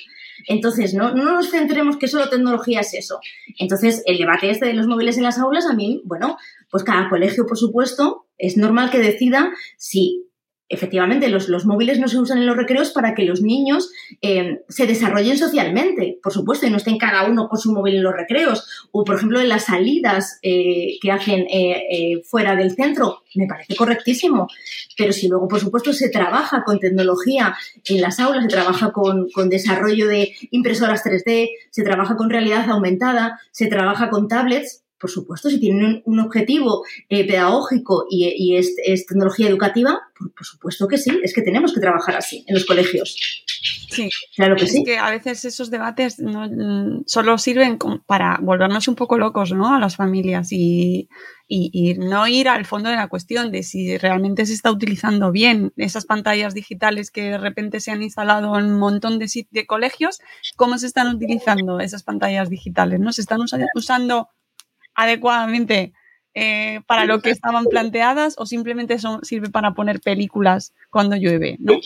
[0.46, 3.20] Entonces, no, no nos centremos que solo tecnología es eso.
[3.58, 6.36] Entonces, el debate este de los móviles en las aulas, a mí, bueno,
[6.70, 10.25] pues cada colegio, por supuesto, es normal que decida si
[10.68, 14.62] efectivamente los, los, móviles no se usan en los recreos para que los niños eh,
[14.68, 18.14] se desarrollen socialmente, por supuesto, y no estén cada uno con su móvil en los
[18.14, 18.88] recreos.
[18.90, 23.76] O, por ejemplo, en las salidas eh, que hacen eh, fuera del centro, me parece
[23.76, 24.48] correctísimo.
[24.96, 29.30] Pero si luego, por supuesto, se trabaja con tecnología en las aulas, se trabaja con,
[29.30, 35.10] con desarrollo de impresoras 3D, se trabaja con realidad aumentada, se trabaja con tablets, por
[35.10, 38.74] supuesto, si tienen un, objetivo eh, pedagógico y, es,
[39.06, 43.44] tecnología educativa, por, supuesto que sí, es que tenemos que trabajar así en los colegios.
[43.90, 48.88] Sí, claro que es que a veces esos debates no, mm, solo sirven para volvernos
[48.88, 49.74] un poco locos ¿no?
[49.74, 51.08] a las familias y,
[51.98, 56.04] no ir al fondo de la cuestión de si realmente se está utilizando bien esas
[56.04, 60.18] pantallas digitales que de repente se han instalado en un montón de, de colegios,
[60.56, 63.12] cómo se están utilizando esas pantallas digitales, ¿no?
[63.12, 63.38] Se están
[63.74, 64.28] usando
[64.96, 65.92] adecuadamente
[66.34, 71.56] eh, para lo que estaban planteadas o simplemente son, sirve para poner películas cuando llueve,
[71.60, 71.78] ¿no?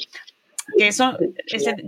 [0.76, 1.16] Que eso,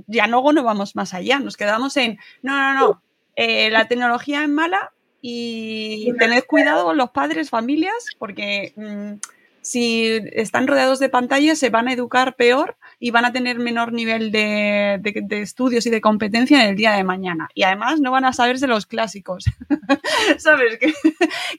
[0.07, 3.03] ya luego no vamos más allá, nos quedamos en, no, no, no,
[3.37, 9.15] eh, la tecnología es mala y tened cuidado los padres, familias, porque mm,
[9.63, 13.93] si están rodeados de pantallas se van a educar peor y van a tener menor
[13.93, 17.49] nivel de, estudios y de competencia en el día de mañana.
[17.55, 19.45] Y además no van a saberse los clásicos.
[20.39, 20.79] ¿Sabes?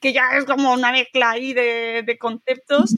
[0.02, 2.96] Que, ya es como una mezcla ahí de, conceptos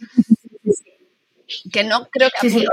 [1.71, 2.65] que no creo que sí,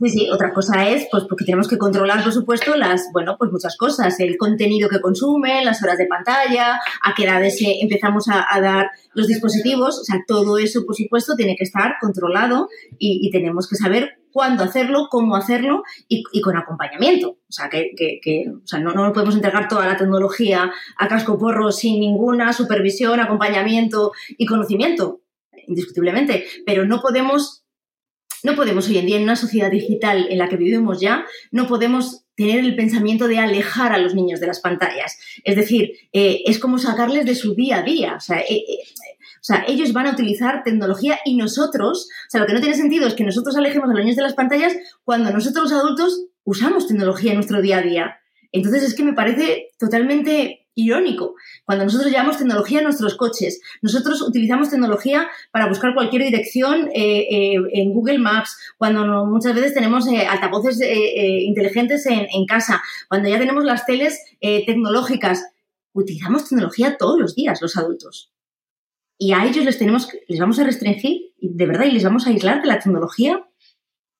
[0.00, 3.52] Sí, sí, otra cosa es, pues porque tenemos que controlar, por supuesto, las, bueno, pues
[3.52, 8.60] muchas cosas, el contenido que consumen, las horas de pantalla, a qué edades empezamos a,
[8.60, 13.68] dar los dispositivos, o sea, todo eso, por supuesto, tiene que estar controlado y, tenemos
[13.68, 17.38] que saber cuándo hacerlo, cómo hacerlo y, con acompañamiento.
[17.48, 21.38] O sea, que, que, o sea, no, no podemos entregar toda la tecnología a casco
[21.38, 25.20] porro sin ninguna supervisión, acompañamiento y conocimiento,
[25.68, 27.63] indiscutiblemente, pero no podemos
[28.44, 31.66] no podemos hoy en día, en una sociedad digital en la que vivimos ya, no
[31.66, 35.18] podemos tener el pensamiento de alejar a los niños de las pantallas.
[35.44, 38.18] Es decir, eh, es como sacarles de su día a día.
[38.28, 38.64] Eh, eh,
[39.40, 42.76] o sea, ellos van a utilizar tecnología y nosotros, o sea, lo que no tiene
[42.76, 46.26] sentido es que nosotros alejemos a los niños de las pantallas cuando nosotros los adultos
[46.44, 48.18] usamos tecnología en nuestro día a día.
[48.52, 51.34] Entonces es que me parece totalmente irónico.
[51.64, 57.26] Cuando nosotros llevamos tecnología en nuestros coches, nosotros utilizamos tecnología para buscar cualquier dirección eh,
[57.30, 63.28] eh, en Google Maps, cuando muchas veces tenemos eh, altavoces inteligentes en, en, casa, cuando
[63.28, 65.44] ya tenemos las teles tecnológicas,
[65.92, 68.30] utilizamos tecnología todos los días los adultos.
[69.16, 72.30] Y a ellos les tenemos, les vamos a restringir, de verdad, y les vamos a
[72.30, 73.46] aislar de la tecnología.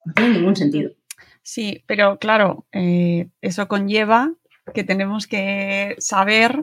[0.05, 0.93] No tiene ningún sentido.
[1.43, 4.33] Sí, pero claro, eso conlleva
[4.73, 6.63] que tenemos que saber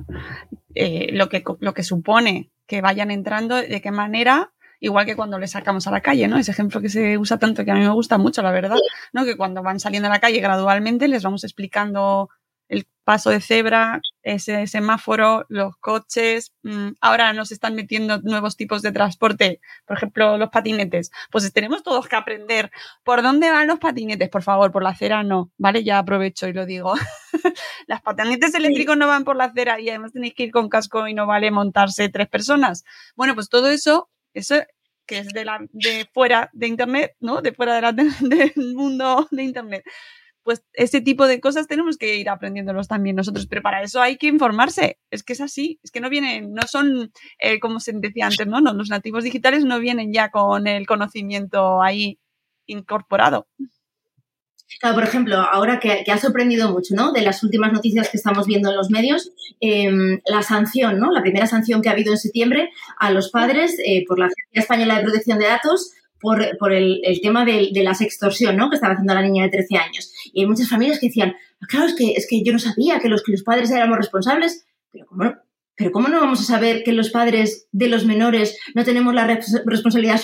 [0.75, 5.37] eh, lo, que, lo que supone que vayan entrando, de qué manera, igual que cuando
[5.37, 6.37] les sacamos a la calle, ¿no?
[6.37, 8.77] Ese ejemplo que se usa tanto que a mí me gusta mucho, la verdad,
[9.13, 9.25] ¿no?
[9.25, 12.29] Que cuando van saliendo a la calle gradualmente les vamos explicando
[12.71, 16.53] el paso de cebra, ese semáforo, los coches.
[16.63, 21.11] Mm, ahora nos están metiendo nuevos tipos de transporte, por ejemplo, los patinetes.
[21.31, 22.71] Pues tenemos todos que aprender
[23.03, 25.83] por dónde van los patinetes, por favor, por la acera no, ¿vale?
[25.83, 26.93] Ya aprovecho y lo digo.
[27.87, 31.07] Las patinetes eléctricos no van por la acera y además tenéis que ir con casco
[31.09, 32.85] y no vale montarse tres personas.
[33.17, 34.55] Bueno, pues todo eso, eso
[35.05, 37.41] que es de, la, de fuera de Internet, ¿no?
[37.41, 37.91] De fuera de la,
[38.21, 39.83] del mundo de Internet
[40.43, 44.17] pues ese tipo de cosas tenemos que ir aprendiéndolos también nosotros, pero para eso hay
[44.17, 44.99] que informarse.
[45.09, 48.47] Es que es así, es que no vienen, no son, eh, como se decía antes,
[48.47, 48.61] ¿no?
[48.61, 52.19] no, los nativos digitales no vienen ya con el conocimiento ahí
[52.65, 53.47] incorporado.
[54.79, 57.11] Claro, por ejemplo, ahora que, ha sorprendido mucho, ¿no?
[57.11, 61.11] De las últimas noticias que estamos viendo en los medios, em, la sanción, ¿no?
[61.11, 64.61] La primera sanción que ha habido en septiembre a los padres eh, por la Agencia
[64.61, 65.91] Española de Protección de Datos
[66.21, 68.69] por, el, tema de, la sextorsión, ¿no?
[68.69, 70.13] Que estaba haciendo la niña de 13 años.
[70.33, 72.99] Y hay muchas familias que decían, ah, claro, es que, es que yo no sabía
[72.99, 75.35] que los, que los padres éramos responsables, pero ¿cómo no?
[75.75, 79.25] Pero ¿cómo no vamos a saber que los padres de los menores no tenemos la
[79.65, 80.21] responsabilidad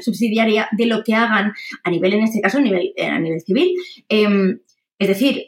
[0.00, 3.40] subsidiaria de lo que hagan a nivel, en este caso, a nivel, eh, a nivel
[3.42, 3.74] civil?
[4.08, 4.60] Em,
[4.98, 5.42] es decir,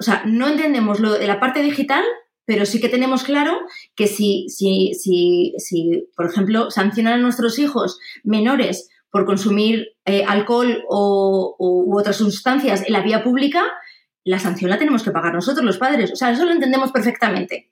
[0.00, 2.02] o sea, no entendemos lo de la parte digital,
[2.44, 3.60] pero sí que tenemos claro
[3.94, 10.24] que si, si, si, si por ejemplo, sancionan a nuestros hijos menores por consumir eh,
[10.26, 13.62] alcohol o, u otras sustancias en la vía pública,
[14.24, 16.10] la sanción la tenemos que pagar nosotros, los padres.
[16.12, 17.70] O sea, eso lo entendemos perfectamente.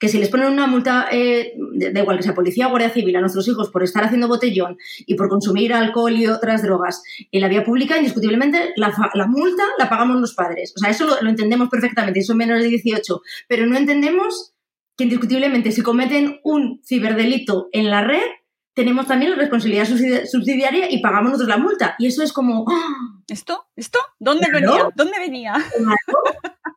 [0.00, 1.52] Que si les ponen una multa, eh,
[1.92, 4.78] da igual que sea policía o guardia civil, a nuestros hijos por estar haciendo botellón
[5.06, 8.92] y por consumir alcohol y otras drogas en la vía pública, indiscutiblemente la,
[9.28, 10.72] multa la pagamos los padres.
[10.74, 13.20] O sea, eso lo, lo entendemos perfectamente, son menores de 18.
[13.46, 14.54] Pero no entendemos
[14.96, 18.26] que indiscutiblemente si cometen un ciberdelito en la red,
[18.74, 19.86] tenemos también la responsabilidad
[20.26, 21.96] subsidiaria y pagamos nosotros la multa.
[21.98, 22.64] Y eso es como...
[22.68, 23.22] ¡ah!
[23.28, 23.66] ¿Esto?
[23.76, 23.98] ¿Esto?
[24.18, 24.88] ¿Dónde venía?
[24.94, 25.54] ¿Dónde venía?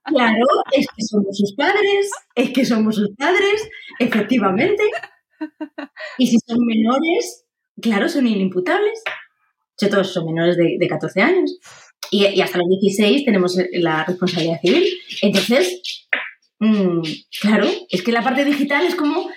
[0.05, 3.69] Claro, es que somos sus padres, es que somos sus padres,
[3.99, 4.83] efectivamente.
[6.17, 7.45] Y si son menores,
[7.81, 9.01] claro, son inimputables.
[9.81, 11.57] O todos son menores de, 14 años.
[12.11, 14.87] Y, y, hasta los 16 tenemos la responsabilidad civil.
[15.21, 15.81] Entonces,
[16.63, 17.01] Mm,
[17.41, 19.29] claro, es que la parte digital es como,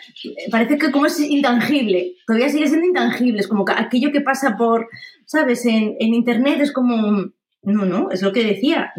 [0.48, 4.86] parece que como es intangible, todavía sigue siendo intangible, es como aquello que pasa por,
[5.24, 5.66] ¿sabes?
[5.66, 8.92] En, Internet es como, no, no, es lo que decía,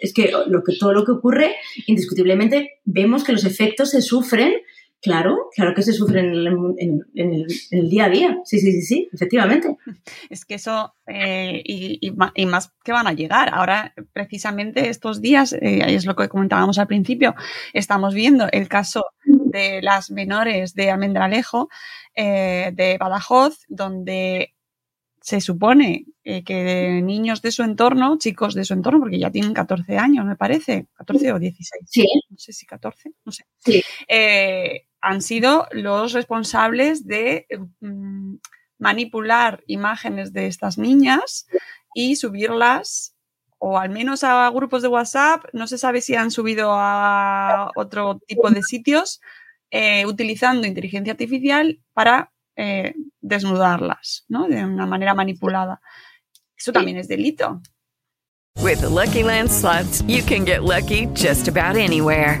[0.00, 1.56] es, que, lo que todo lo que ocurre,
[1.88, 4.54] indiscutiblemente, vemos que los efectos se sufren
[5.02, 8.38] Claro, claro que se sufre en el, día a día.
[8.44, 9.76] Sí, sí, sí, sí, efectivamente.
[10.30, 12.10] Es que eso, eh, y,
[12.46, 13.50] más que van a llegar.
[13.54, 17.34] Ahora, precisamente estos días, eh, es lo que comentábamos al principio,
[17.72, 21.68] estamos viendo el caso de las menores de Almendralejo,
[22.14, 24.54] eh, de Badajoz, donde
[25.20, 29.98] se supone que niños de su entorno, chicos de su entorno, porque ya tienen 14
[29.98, 31.84] años, me parece, 14 o 16.
[31.88, 32.06] Sí.
[32.30, 33.44] No sé si 14, no sé.
[33.58, 33.82] Sí
[35.00, 37.46] han sido los responsables de
[37.80, 38.36] mm,
[38.78, 41.46] manipular imágenes de estas niñas
[41.94, 43.16] y subirlas
[43.58, 48.18] o al menos a grupos de WhatsApp, no se sabe si han subido a otro
[48.26, 49.20] tipo de sitios,
[49.70, 54.46] eh, utilizando inteligencia artificial para eh, desnudarlas, ¿no?
[54.46, 55.80] De una manera manipulada.
[56.56, 57.60] Eso también es delito.
[58.62, 59.50] With Lucky Land
[60.06, 62.40] you can get lucky just about anywhere.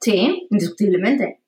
[0.00, 1.40] Sí, indiscutiblemente.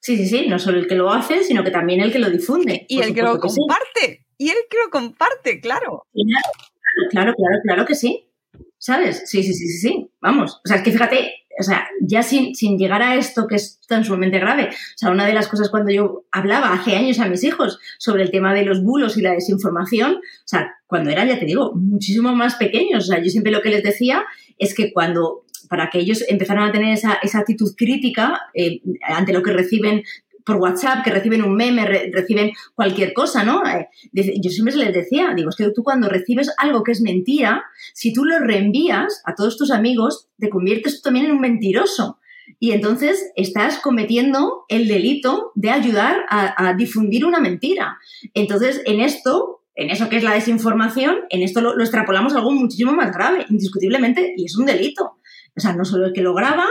[0.00, 2.30] Sí, sí, sí, no solo el que lo hace, sino que también el que lo
[2.30, 2.86] difunde.
[2.88, 4.26] Y el que lo comparte.
[4.36, 6.06] Y el que lo comparte, claro.
[6.12, 8.30] Claro, claro, claro, claro que sí.
[8.78, 9.24] ¿Sabes?
[9.26, 10.10] Sí, sí, sí, sí, sí.
[10.20, 10.60] Vamos.
[10.64, 13.80] O sea, es que fíjate, o sea, ya sin, sin llegar a esto que es
[13.88, 14.68] tan sumamente grave.
[14.68, 18.22] O sea, una de las cosas cuando yo hablaba hace años a mis hijos sobre
[18.22, 21.72] el tema de los bulos y la desinformación, o sea, cuando eran, ya te digo,
[21.74, 23.04] muchísimo más pequeños.
[23.04, 24.24] O sea, yo siempre lo que les decía
[24.56, 29.42] es que cuando para que ellos empezaran a tener esa, actitud crítica eh, ante lo
[29.42, 30.02] que reciben
[30.48, 33.62] por WhatsApp, que reciben un meme, reciben cualquier cosa, ¿no?
[33.66, 37.64] Eh, yo siempre les decía, digo, es que tú cuando recibes algo que es mentira,
[37.92, 42.18] si tú lo reenvías a todos tus amigos, te conviertes también en un mentiroso.
[42.58, 47.98] Y entonces estás cometiendo el delito de ayudar a, difundir una mentira.
[48.32, 52.38] Entonces, en esto, en eso que es la desinformación, en esto lo, lo extrapolamos a
[52.38, 55.18] algo muchísimo más grave, indiscutiblemente, y es un delito.
[55.56, 56.66] O sea, no solo el que lo graba,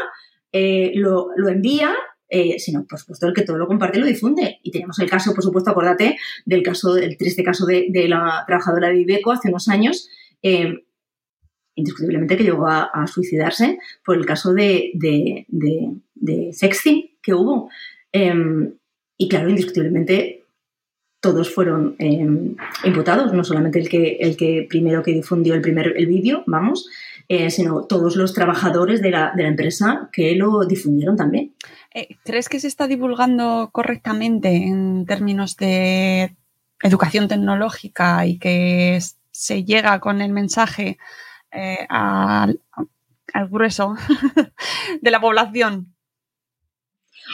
[0.51, 1.93] eh, lo, lo envía
[2.29, 4.59] eh, sino por supuesto el que todo lo comparte y lo difunde.
[4.61, 8.89] Y tenemos el caso, por supuesto, acuérdate del caso, del triste caso de, la trabajadora
[8.89, 10.09] de Ibeco hace unos años,
[10.41, 10.83] eh,
[11.75, 17.69] indiscutiblemente que llegó a, suicidarse por el caso de, de, sexting que hubo.
[18.11, 18.73] Em,
[19.17, 20.43] y claro, indiscutiblemente
[21.21, 25.93] todos fueron em, imputados, no solamente el que, el que primero que difundió el primer
[25.95, 26.89] el vídeo, vamos,
[27.29, 31.53] eh, sino todos los trabajadores de la, de la, empresa que lo difundieron también.
[31.93, 36.37] Eh, ¿Crees que se está divulgando correctamente en términos de
[36.81, 38.99] educación tecnológica y que
[39.31, 40.97] se llega con el mensaje
[41.51, 42.59] eh, al,
[43.49, 43.95] grueso
[45.01, 45.93] de la población?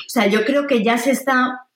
[0.08, 1.68] O sea, yo creo que ya se está,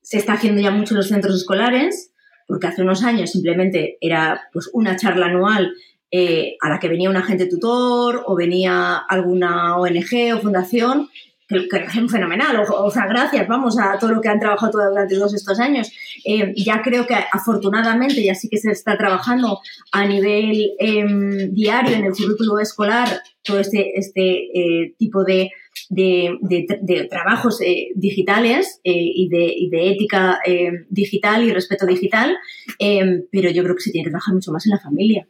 [0.00, 2.12] se está haciendo ya mucho en los centros escolares,
[2.46, 5.74] porque hace unos años simplemente era pues, una charla anual
[6.12, 11.08] eh, a la que venía un agente tutor o venía alguna ONG o fundación
[11.46, 12.64] que, que hacen fenomenal.
[12.68, 15.92] O, sea, gracias, vamos, a todo lo que han trabajado durante todos estos años.
[16.24, 19.60] Eh, ya creo que afortunadamente ya sí que se está trabajando
[19.92, 23.08] a nivel em, diario en el currículo escolar
[23.44, 25.50] todo este, este eh, tipo de,
[25.90, 27.60] de, trabajos
[27.94, 30.40] digitales y, y, de, ética
[30.88, 32.36] digital y respeto digital,
[32.80, 35.28] em, pero yo creo que se tiene que trabajar mucho más en la familia.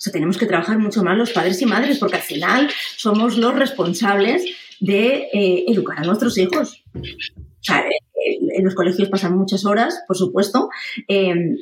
[0.00, 3.36] O sea, tenemos que trabajar mucho más los padres y madres porque al final somos
[3.36, 4.46] los responsables
[4.80, 6.82] de eh, educar a nuestros hijos.
[6.94, 7.02] O
[7.60, 10.70] sea, eh, en los colegios pasan muchas horas, por supuesto,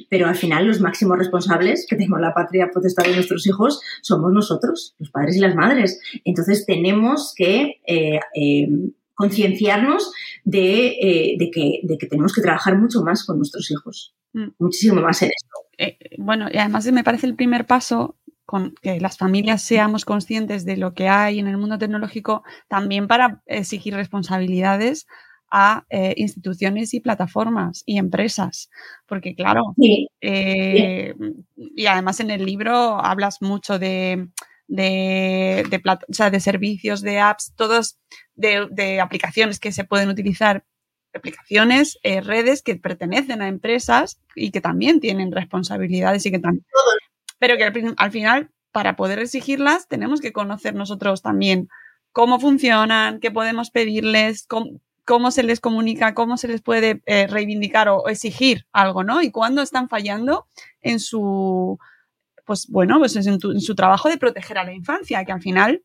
[0.09, 4.33] pero al final los máximos responsables que tenemos la patria potestad de nuestros hijos somos
[4.33, 6.01] nosotros, los padres y las madres.
[6.25, 8.69] Entonces tenemos que eh,
[9.15, 10.13] concienciarnos
[10.45, 14.47] de, que, de, que, tenemos que trabajar mucho más con nuestros hijos, mm.
[14.61, 15.99] muchísimo más en esto.
[16.19, 18.15] bueno, y además me parece el primer paso
[18.49, 23.07] con que las familias seamos conscientes de lo que hay en el mundo tecnológico, también
[23.07, 25.07] para exigir responsabilidades
[25.51, 28.71] a eh, instituciones y plataformas y empresas.
[29.07, 29.75] Porque claro,
[30.23, 31.15] eh,
[31.57, 34.29] y además en el libro hablas mucho de,
[34.67, 37.99] de, de, servicios, de apps, todos
[38.35, 40.65] de, aplicaciones que se pueden utilizar,
[41.15, 46.65] aplicaciones, eh, redes que pertenecen a empresas y que también tienen responsabilidades y que también
[47.39, 47.65] pero que
[47.97, 51.69] al, final, para poder exigirlas, tenemos que conocer nosotros también
[52.13, 54.47] cómo funcionan, qué podemos pedirles,
[55.05, 59.23] cómo, se les comunica, cómo se les puede eh, reivindicar o, exigir algo, ¿no?
[59.23, 60.47] Y cuándo están fallando
[60.81, 61.79] en su,
[62.45, 65.83] pues bueno, pues en, su trabajo de proteger a la infancia, que al final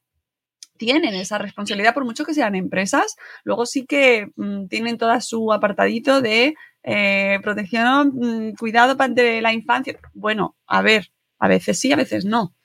[0.77, 5.53] tienen esa responsabilidad, por mucho que sean empresas, luego sí que mm, tienen todo su
[5.53, 9.97] apartadito de eh, protección, mm, cuidado de la infancia.
[10.13, 11.12] Bueno, a ver,
[11.43, 12.55] a veces sí, a veces no.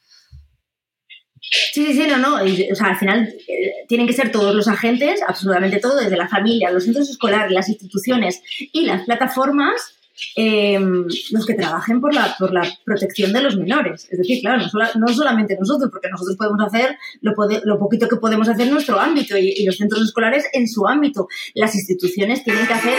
[1.40, 2.36] Sí, sí, sí, no, no.
[2.36, 6.28] O sea, al final eh, tienen que ser todos los agentes, absolutamente todo, desde la
[6.28, 8.40] familia, los centros escolares, las instituciones
[8.72, 9.96] y las plataformas,
[10.36, 14.06] em, los que trabajen por la, por la protección de los menores.
[14.12, 14.64] Es decir, claro,
[14.94, 17.32] no, solamente nosotros, porque nosotros podemos hacer lo,
[17.64, 21.26] lo poquito que podemos hacer en nuestro ámbito y, los centros escolares en su ámbito.
[21.54, 22.96] Las instituciones tienen que hacer,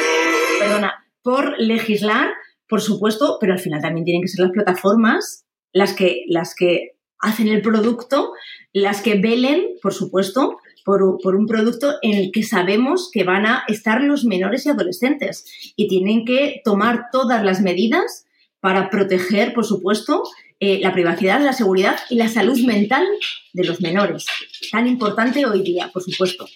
[0.59, 2.31] perdona, por legislar,
[2.67, 6.95] por supuesto, pero al final también tienen que ser las plataformas las que, las que
[7.19, 8.31] hacen el producto,
[8.73, 13.63] las que velen, por supuesto, por, un producto en el que sabemos que van a
[13.67, 15.45] estar los menores y adolescentes
[15.75, 18.25] y tienen que tomar todas las medidas
[18.59, 20.23] para proteger, por supuesto,
[20.59, 23.05] eh, la privacidad, la seguridad y la salud mental
[23.53, 24.25] de los menores.
[24.71, 26.47] Tan importante hoy día, por supuesto,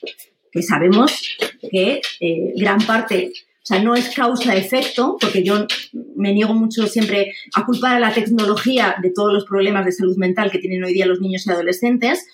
[0.52, 1.38] que sabemos
[1.72, 3.34] que eh, gran parte
[3.64, 5.66] o sea, no es causa-efecto, porque yo
[6.18, 10.18] me niego mucho siempre a culpar a la tecnología de todos los problemas de salud
[10.18, 12.28] mental que tienen hoy día los niños y adolescentes,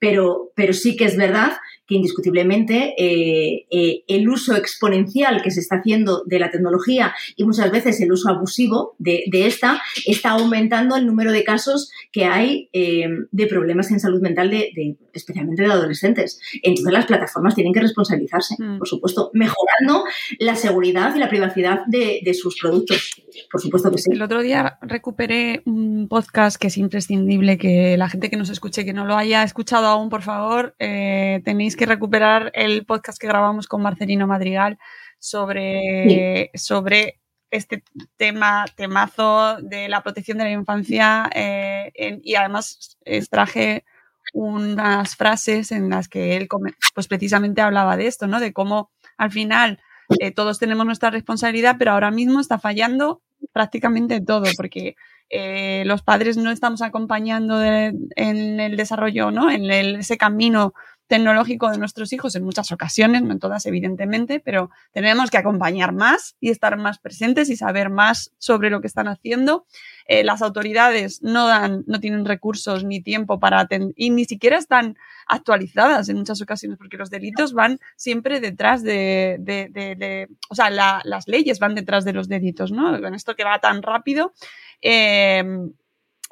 [0.00, 1.52] pero, pero sí que es verdad
[1.86, 7.44] que indiscutiblemente eh, eh, el uso exponencial que se está haciendo de la tecnología y
[7.44, 12.68] muchas veces el uso abusivo de, esta está aumentando el número de casos que hay
[12.72, 16.38] eh, de problemas en salud mental, de, especialmente de adolescentes.
[16.62, 18.78] Entonces las plataformas tienen que responsabilizarse, mm.
[18.78, 20.04] por supuesto, mejorando
[20.38, 23.22] la seguridad y la privacidad de, sus productos.
[23.50, 24.10] Por supuesto que sí.
[24.12, 28.84] El otro día recuperé un podcast que es imprescindible que la gente que nos escuche,
[28.84, 33.66] que no lo haya escuchado aún, por favor, tenéis que recuperar el podcast que grabamos
[33.66, 34.78] con Marcelino Madrigal
[35.18, 37.20] sobre, sobre
[37.52, 37.84] este
[38.16, 41.92] tema, temazo de la protección de la infancia eh,
[42.22, 43.84] y además extraje
[44.32, 46.48] unas frases en las que él
[46.94, 48.40] pues precisamente hablaba de esto, ¿no?
[48.40, 49.80] De cómo al final
[50.18, 53.20] eh, todos tenemos nuestra responsabilidad, pero ahora mismo está fallando
[53.52, 54.96] prácticamente todo, porque
[55.28, 59.50] eh, los padres no estamos acompañando en el desarrollo, ¿no?
[59.50, 60.72] En ese camino
[61.12, 65.92] tecnológico de nuestros hijos en muchas ocasiones, no en todas evidentemente, pero tenemos que acompañar
[65.92, 69.66] más y estar más presentes y saber más sobre lo que están haciendo.
[70.06, 74.56] Eh, las autoridades no dan, no tienen recursos ni tiempo para atender y ni siquiera
[74.56, 74.96] están
[75.26, 80.70] actualizadas en muchas ocasiones porque los delitos van siempre detrás de, de, de, o sea,
[80.70, 82.98] las leyes van detrás de los delitos, ¿no?
[83.02, 84.32] Con esto que va tan rápido.
[84.80, 85.44] Eh,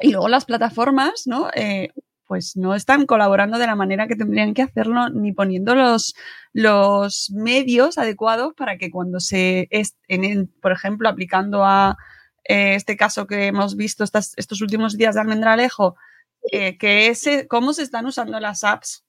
[0.01, 1.51] y luego las plataformas, ¿no?
[1.55, 1.91] Eh,
[2.31, 6.15] pues no están colaborando de la manera que tendrían que hacerlo, ni poniendo los,
[6.53, 9.69] los medios adecuados para que cuando se,
[10.07, 11.97] en, por ejemplo, aplicando a
[12.45, 15.97] eh, este caso que hemos visto estos últimos días de Almendralejo,
[16.53, 19.05] eh, que ese, cómo se están usando las apps,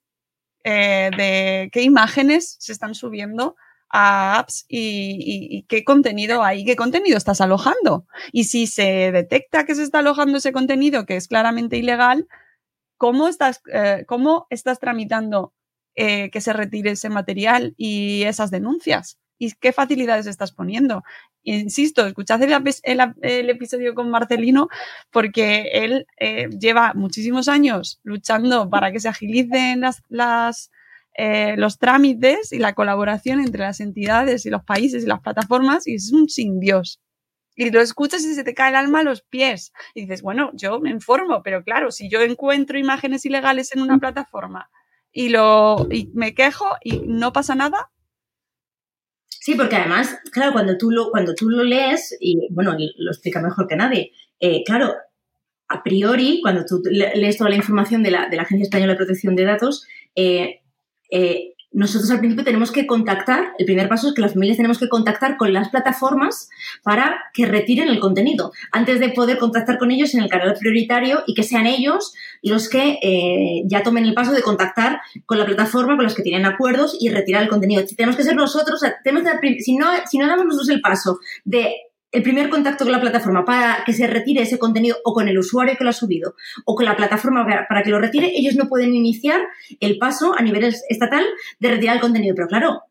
[0.63, 3.55] eh, de qué imágenes se están subiendo
[3.88, 8.07] a apps y, qué contenido hay, qué contenido estás alojando.
[8.32, 12.28] Y si se detecta que se está alojando ese contenido que es claramente ilegal,
[13.01, 15.55] cómo estás, eh, cómo estás tramitando
[15.95, 21.01] eh, que se retire ese material y esas denuncias y qué facilidades estás poniendo.
[21.41, 24.67] Insisto, escuchad el, episodio con Marcelino
[25.09, 29.81] porque él eh, lleva muchísimos años luchando para que se agilicen
[31.57, 35.95] los trámites y la colaboración entre las entidades y los países y las plataformas y
[35.95, 37.01] es un sin Dios
[37.62, 39.72] y lo escuchas y se te cae el alma a los pies.
[39.93, 43.97] Y dices, bueno, yo me informo, pero claro, si yo encuentro imágenes ilegales en una
[43.97, 43.99] mm.
[43.99, 44.72] plataforma
[45.12, 47.91] y, lo, y me quejo y no pasa nada.
[49.28, 53.39] Sí, porque además, claro, cuando tú lo, cuando tú lo lees, y bueno, lo explica
[53.39, 54.95] mejor que nadie, eh, claro,
[55.68, 58.97] a priori, cuando tú lees toda la información de la, de la Agencia Española de
[58.97, 59.86] Protección de Datos,
[60.16, 60.62] eh,
[61.12, 64.78] eh, nosotros al principio tenemos que contactar, el primer paso es que las familias tenemos
[64.78, 66.49] que contactar con las plataformas
[66.84, 71.24] para que retiren el contenido, antes de poder contactar con ellos en el canal prioritario
[71.28, 75.45] y que sean ellos los que eh, ya tomen el paso de contactar con la
[75.45, 77.84] plataforma con los que tienen acuerdos y retirar el contenido.
[77.95, 81.74] Tenemos que ser nosotros, tenemos si, no, si no damos nosotros el paso de
[82.12, 85.39] el primer contacto con la plataforma para que se retire ese contenido o con el
[85.39, 86.36] usuario que lo ha subido
[86.66, 89.41] o con la plataforma para que lo retire, ellos no pueden iniciar
[89.80, 91.26] el paso a nivel estatal
[91.59, 92.36] de retirar el contenido.
[92.36, 92.82] Pero claro,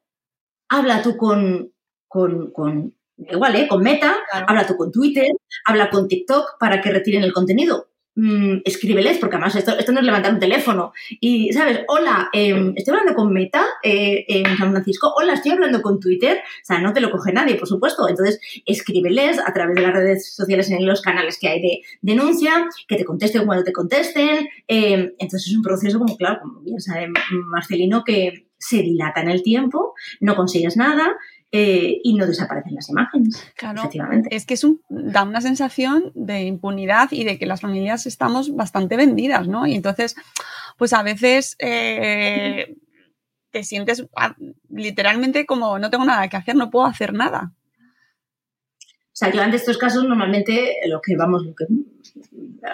[0.68, 1.72] habla tú con,
[2.08, 3.68] con, con igual, ¿eh?
[3.68, 4.16] Con Meta,
[4.46, 5.26] habla tú con Twitter,
[5.66, 7.89] habla con TikTok para que retiren el contenido.
[8.16, 10.92] Mm, escríbeles, porque además esto, esto no es levantar un teléfono.
[11.20, 11.80] Y, ¿sabes?
[11.86, 15.12] Hola, em, estoy hablando con Meta eh, en San Francisco.
[15.16, 16.38] Hola, estoy hablando con Twitter.
[16.38, 18.08] O sea, no te lo coge nadie, por supuesto.
[18.08, 22.68] Entonces, escríbeles a través de las redes sociales en los canales que hay de denuncia,
[22.88, 24.48] que te contesten cuando te contesten.
[24.66, 29.30] Em, entonces, es un proceso, como claro, como bien sabe Marcelino, que se dilata en
[29.30, 31.16] el tiempo, no consigues nada
[31.52, 33.44] eh, y no desaparecen las imágenes.
[33.56, 33.90] Claro,
[34.30, 38.54] es que es un, da una sensación de impunidad y de que las familias estamos
[38.54, 39.66] bastante vendidas, ¿no?
[39.66, 40.14] Y entonces,
[40.78, 42.76] pues a veces eh,
[43.50, 44.36] te sientes ah,
[44.68, 47.52] literalmente como no tengo nada que hacer, no puedo hacer nada.
[48.82, 51.66] O sea, yo ante estos casos normalmente lo que vamos, lo que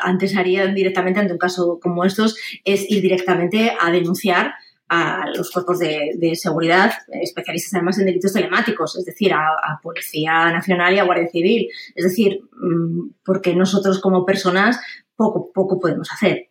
[0.02, 4.54] antes haría directamente ante un caso como estos es ir directamente a denunciar
[4.88, 10.94] a los cuerpos de, seguridad, especialistas además en delitos telemáticos, es decir, a, Policía Nacional
[10.94, 11.68] y a Guardia Civil.
[11.94, 14.78] Es decir, mm, porque nosotros como personas
[15.16, 16.50] poco, poco podemos hacer.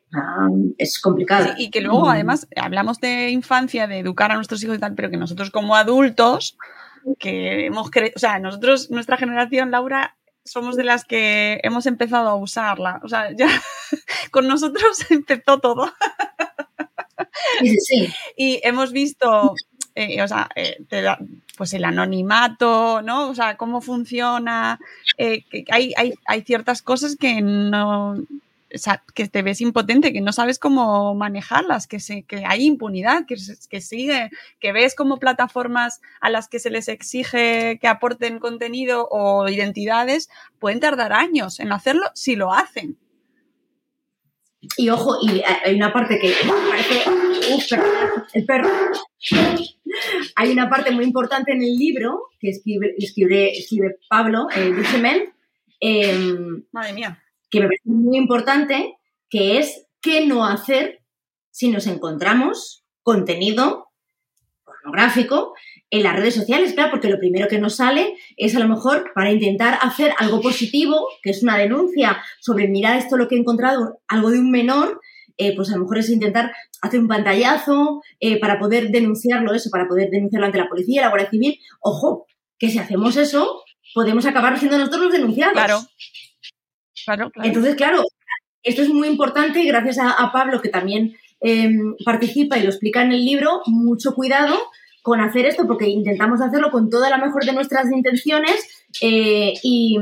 [0.77, 1.53] es complicado.
[1.57, 2.09] y que luego, mm.
[2.09, 5.75] además, hablamos de infancia, de educar a nuestros hijos y tal, pero que nosotros como
[5.75, 6.57] adultos,
[7.19, 12.36] que hemos o sea, nosotros, nuestra generación, Laura, somos de las que hemos empezado a
[12.36, 13.01] usarla.
[13.03, 13.47] O sea, ya
[14.31, 15.91] con nosotros empezó todo.
[18.38, 19.55] Y hemos visto,
[19.95, 20.77] eh, o sea, eh,
[21.57, 23.29] pues el anonimato, ¿no?
[23.29, 24.79] O sea, cómo funciona.
[25.17, 28.15] Eh, que hay, hay, hay, ciertas cosas que no.
[29.13, 33.36] que te ves impotente, que no sabes cómo manejarlas, que, se, que hay impunidad, que,
[33.69, 34.29] que sigue,
[34.59, 40.29] que ves como plataformas a las que se les exige que aporten contenido o identidades
[40.59, 42.97] pueden tardar años en hacerlo si lo hacen.
[44.77, 46.33] Y ojo, y hay una parte que
[46.69, 47.24] parece.
[47.54, 47.72] Uf,
[48.34, 48.70] el perro.
[50.36, 54.74] Hay una parte muy importante en el libro que escribe, escribe, Pablo eh,
[55.80, 57.22] em, Madre mía.
[57.50, 58.98] Que me parece muy importante,
[59.30, 61.02] que es qué no hacer
[61.52, 63.89] si nos encontramos contenido
[64.66, 65.54] pornográfico
[65.89, 69.12] en las redes sociales, claro, porque lo primero que nos sale es a lo mejor
[69.14, 73.39] para intentar hacer algo positivo, que es una denuncia sobre mirar esto lo que he
[73.39, 75.00] encontrado, algo de un menor,
[75.38, 79.69] eh, pues a lo mejor es intentar hacer un pantallazo eh, para poder denunciarlo, eso,
[79.69, 81.59] para poder denunciarlo ante la policía, la Guardia Civil.
[81.81, 82.25] Ojo,
[82.57, 83.63] que si hacemos eso,
[83.93, 85.53] podemos acabar siendo nosotros los denunciados.
[85.53, 85.79] Claro.
[87.05, 88.01] Claro, Entonces, claro,
[88.63, 93.11] esto es muy importante gracias a, Pablo, que también em, participa y lo explica en
[93.11, 94.57] el libro, mucho cuidado
[95.03, 99.98] con hacer esto, porque intentamos hacerlo con toda la mejor de nuestras intenciones eh, y,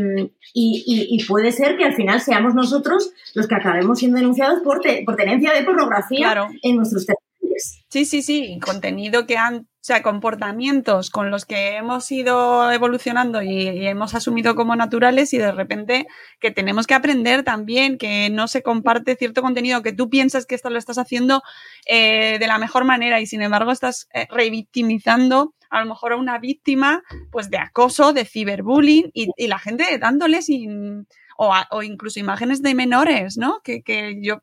[1.28, 5.54] puede ser que al final seamos nosotros los que acabemos siendo denunciados por, por tenencia
[5.54, 7.84] de pornografía en nuestros territorios.
[7.89, 13.41] Sí, sí, sí, contenido que han o sea, comportamientos con los que hemos ido evolucionando
[13.41, 16.08] y, hemos asumido como naturales y de repente
[16.39, 20.56] que tenemos que aprender también que no se comparte cierto contenido que tú piensas que
[20.56, 21.44] esto lo estás haciendo
[21.86, 26.17] eh, de la mejor manera y sin embargo estás eh, revictimizando a lo mejor a
[26.17, 31.07] una víctima pues de acoso, de ciberbullying y, la gente dándole sin...
[31.36, 33.59] O, incluso imágenes de menores, ¿no?
[33.63, 34.39] Que, que yo,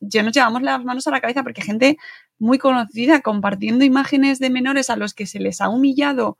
[0.00, 1.98] ya nos llevamos las manos a la cabeza porque gente
[2.38, 6.38] muy conocida compartiendo imágenes de menores a los que se les ha humillado.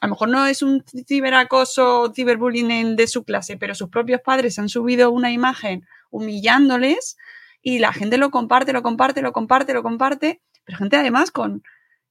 [0.00, 4.20] A lo mejor no es un ciberacoso o ciberbullying de su clase, pero sus propios
[4.20, 7.16] padres han subido una imagen humillándoles
[7.62, 11.64] y la gente lo comparte, lo comparte, lo comparte, lo comparte, pero gente además con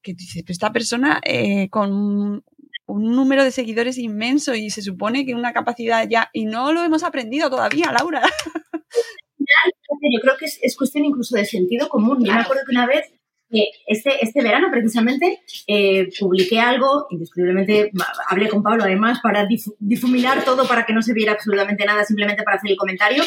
[0.06, 2.44] que dice, esta persona eh, con
[2.86, 6.84] un número de seguidores inmenso y se supone que una capacidad ya, y no lo
[6.84, 8.22] hemos aprendido todavía, Laura.
[9.38, 12.24] yo creo que es, cuestión incluso de sentido común.
[12.24, 13.12] Yo me acuerdo que una vez,
[13.50, 17.92] eh, este, este verano precisamente, eh, publiqué algo, indiscutiblemente
[18.30, 19.48] hablé con Pablo además para
[19.80, 23.24] difuminar todo para que no se viera absolutamente nada, simplemente para hacer el comentario,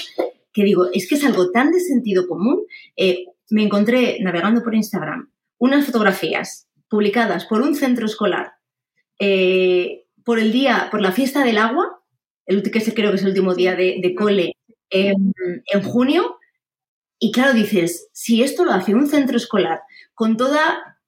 [0.52, 2.64] que digo, es que es algo tan de sentido común.
[2.96, 8.52] Eh, me encontré navegando por Instagram unas fotografías publicadas por un centro escolar
[10.28, 12.02] por el día, por la fiesta del agua,
[12.44, 14.58] el que creo que es el último día de, de cole
[14.90, 16.36] en, junio.
[17.18, 19.80] Y claro, dices, si esto lo hace un centro escolar
[20.12, 20.98] con toda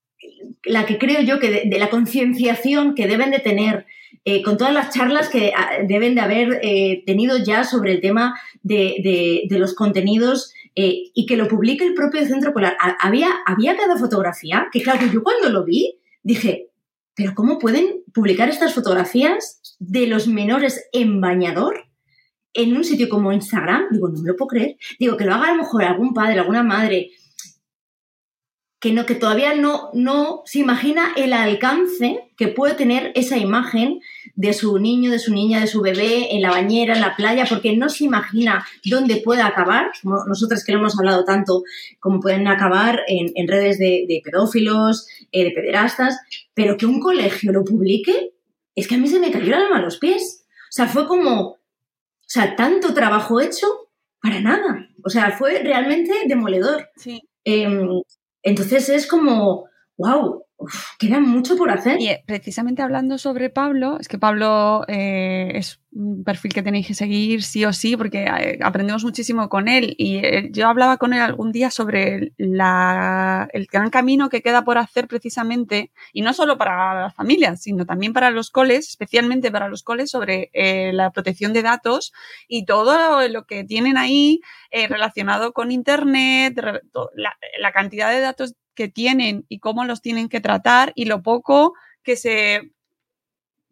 [0.65, 3.85] la que creo yo que de, la concienciación que deben de tener,
[4.25, 8.01] eh, con todas las charlas que ah, deben de haber eh, tenido ya sobre el
[8.01, 12.77] tema de, los contenidos eh, y que lo publique el propio centro escolar.
[13.01, 16.71] Había, había cada fotografía que, claro, yo cuando lo vi dije,
[17.15, 21.91] pero ¿cómo pueden publicar estas fotografías de los menores en bañador?
[22.53, 24.77] en un sitio como Instagram, digo, no me lo puedo creer.
[24.99, 27.11] Digo, que lo haga a lo mejor algún padre, alguna madre,
[28.81, 34.01] que, no, que todavía no, no se imagina el alcance que puede tener esa imagen
[34.37, 37.45] de su niño, de su niña, de su bebé en la bañera, en la playa,
[37.47, 41.63] porque no se imagina dónde puede acabar, como nosotras que lo hemos hablado tanto,
[42.01, 46.19] como pueden acabar en, redes de, pedófilos, eh, de pederastas,
[46.55, 48.33] pero que un colegio lo publique,
[48.75, 50.47] es que a mí se me cayó el alma a los pies.
[50.71, 51.59] O sea, fue como, o
[52.27, 53.67] sea, tanto trabajo hecho
[54.23, 54.89] para nada.
[55.05, 56.89] O sea, fue realmente demoledor.
[56.97, 57.21] Sí.
[57.45, 58.01] Em,
[58.43, 59.69] entonces es como,
[59.99, 60.45] wow,
[60.99, 62.01] queda mucho por hacer.
[62.01, 66.87] Y eh, precisamente hablando sobre Pablo, es que Pablo eh, es un perfil que tenéis
[66.87, 71.13] que seguir sí o sí porque eh, aprendemos muchísimo con él y yo hablaba con
[71.13, 76.59] él algún día sobre el gran camino que queda por hacer precisamente y no solo
[76.59, 80.53] para las familias sino también para los coles, especialmente para los coles sobre
[80.93, 82.13] la protección de datos
[82.47, 84.43] y todo lo que tienen ahí
[84.89, 86.63] relacionado con Internet,
[87.59, 91.75] la cantidad de datos que tienen y cómo los tienen que tratar y lo poco
[92.03, 92.73] que se,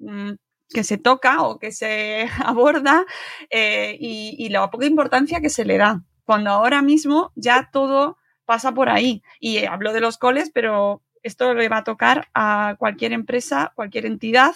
[0.01, 0.33] mm,
[0.69, 3.07] que se toca o que se aborda
[3.49, 8.75] eh, y, la poca importancia que se le da, cuando ahora mismo ya todo pasa
[8.75, 9.23] por ahí.
[9.41, 14.05] Y hablo de los coles, pero esto le va a tocar a cualquier empresa, cualquier
[14.05, 14.53] entidad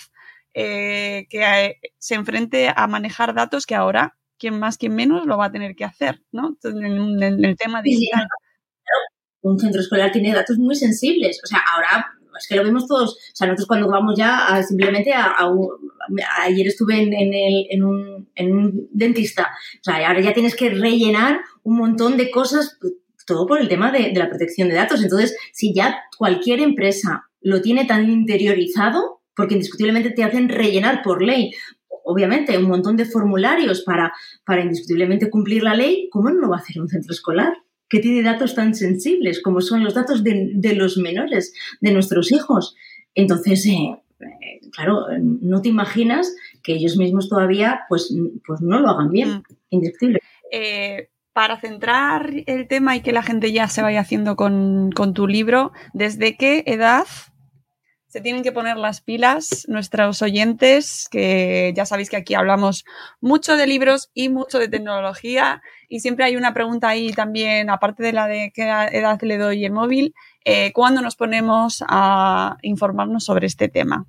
[0.53, 5.39] eh, que eh, se enfrente a manejar datos que ahora, quien más, quien menos, lo
[5.39, 6.59] va a tener que hacer, ¿no?
[6.63, 8.29] En, el tema digital
[9.43, 11.41] un centro escolar tiene datos muy sensibles.
[11.43, 12.07] O sea, ahora
[12.39, 13.15] es que lo vemos todos.
[13.15, 15.37] O sea, nosotros cuando vamos ya a, simplemente a,
[16.43, 19.51] ayer estuve en, el, en, un, en, un, dentista.
[19.81, 22.79] O sea, ahora ya tienes que rellenar un montón de cosas,
[23.27, 25.03] todo por el tema de, de la protección de datos.
[25.03, 31.23] Entonces, si ya cualquier empresa lo tiene tan interiorizado, porque indiscutiblemente te hacen rellenar por
[31.23, 31.53] ley
[32.05, 34.13] obviamente, un montón de formularios para,
[34.45, 37.57] para indiscutiblemente cumplir la ley, ¿cómo no lo va a hacer un centro escolar?
[37.93, 42.75] Que tiene datos tan sensibles como son los datos de, los menores, de nuestros hijos.
[43.15, 48.11] Entonces, eh, eh, claro, no te imaginas que ellos mismos todavía pues,
[48.47, 49.43] pues no lo hagan bien, mm.
[49.69, 50.21] indiscutible.
[50.51, 55.13] Eh, para centrar el tema y que la gente ya se vaya haciendo con, con
[55.13, 57.05] tu libro, ¿desde qué edad
[58.13, 62.85] se tienen que poner las pilas nuestros oyentes, que ya sabéis que aquí hablamos
[63.23, 65.63] mucho de libros y mucho de tecnología
[65.93, 69.63] y siempre hay una pregunta ahí también, aparte de la de qué edad le doy
[69.67, 74.07] el móvil, eh, ¿cuándo nos ponemos a informarnos sobre este tema?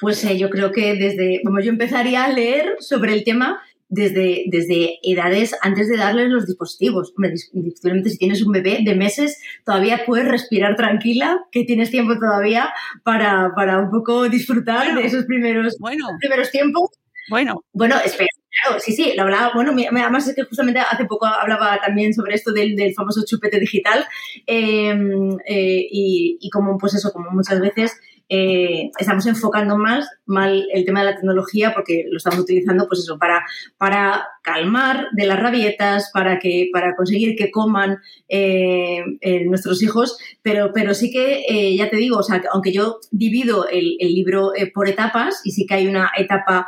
[0.00, 4.42] Pues eh, yo creo que desde, como yo empezaría a leer sobre el tema desde,
[4.48, 7.14] desde edades antes de darles los dispositivos.
[7.52, 12.72] Indiscutiblemente, si tienes un bebé de meses, todavía puedes respirar tranquila, que tienes tiempo todavía
[13.04, 16.08] para, para un poco disfrutar de esos primeros, bueno.
[16.18, 16.90] primeros tiempos.
[17.28, 17.64] Bueno.
[17.72, 18.28] Bueno, espera.
[18.62, 22.36] Claro, sí, sí, lo hablaba, bueno, además es que justamente hace poco hablaba también sobre
[22.36, 24.06] esto del, del famoso chupete digital
[24.46, 27.96] em, eh, y, y como, pues eso, como muchas veces
[28.30, 33.00] eh, estamos enfocando más mal el tema de la tecnología porque lo estamos utilizando pues
[33.00, 33.44] eso para,
[33.76, 37.98] para calmar de las rabietas, para que para conseguir que coman
[38.28, 42.98] eh, eh, nuestros hijos, pero, pero sí que ya te digo, o sea, aunque yo
[43.10, 46.66] divido el, el libro por etapas y sí que hay una etapa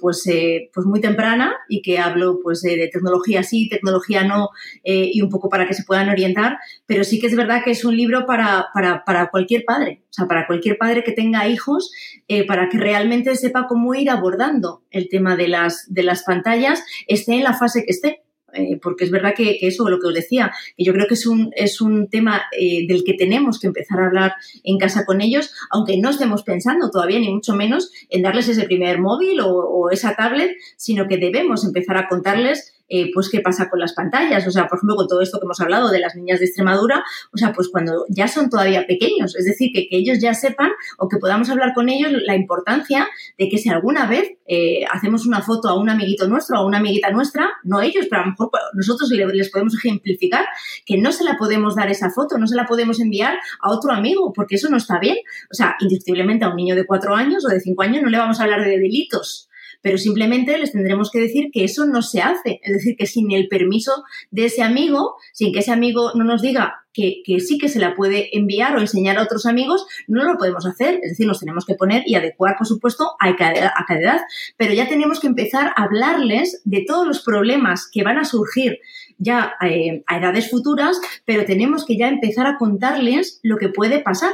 [0.00, 0.24] pues,
[0.72, 4.50] pues muy temprana y que hablo pues de tecnología sí, tecnología no
[4.84, 7.84] y un poco para que se puedan orientar, pero sí que es verdad que es
[7.84, 11.90] un libro para, para, para cualquier padre, o sea, para cualquier padre que tenga hijos,
[12.28, 16.82] eh, para que realmente sepa cómo ir abordando el tema de las, de las pantallas,
[17.06, 18.22] esté en la fase que esté.
[18.54, 21.26] Eh, porque es verdad que, eso, lo que os decía, que yo creo que es
[21.26, 24.32] un, es un tema eh, del que tenemos que empezar a hablar
[24.64, 28.64] en casa con ellos, aunque no estemos pensando todavía, ni mucho menos, en darles ese
[28.64, 33.68] primer móvil o esa tablet, sino que debemos empezar a contarles eh, pues qué pasa
[33.68, 34.46] con las pantallas.
[34.46, 37.04] O sea, por ejemplo, con todo esto que hemos hablado de las niñas de Extremadura,
[37.32, 40.70] o sea, pues cuando ya son todavía pequeños, es decir, que, que ellos ya sepan
[40.98, 45.26] o que podamos hablar con ellos la importancia de que si alguna vez eh, hacemos
[45.26, 48.30] una foto a un amiguito nuestro, a una amiguita nuestra, no ellos, pero a lo
[48.30, 50.46] mejor nosotros les podemos ejemplificar
[50.86, 53.92] que no se la podemos dar esa foto, no se la podemos enviar a otro
[53.92, 55.16] amigo, porque eso no está bien.
[55.50, 58.18] O sea, indiscutiblemente a un niño de cuatro años o de cinco años no le
[58.18, 59.47] vamos a hablar de delitos
[59.80, 63.30] pero simplemente les tendremos que decir que eso no se hace, es decir, que sin
[63.32, 67.68] el permiso de ese amigo, sin que ese amigo no nos diga que, sí que
[67.68, 71.26] se la puede enviar o enseñar a otros amigos, no lo podemos hacer, es decir,
[71.26, 74.20] nos tenemos que poner y adecuar, por supuesto, a cada, edad,
[74.56, 78.78] pero ya tenemos que empezar a hablarles de todos los problemas que van a surgir
[79.18, 84.00] ya eh, a edades futuras, pero tenemos que ya empezar a contarles lo que puede
[84.00, 84.32] pasar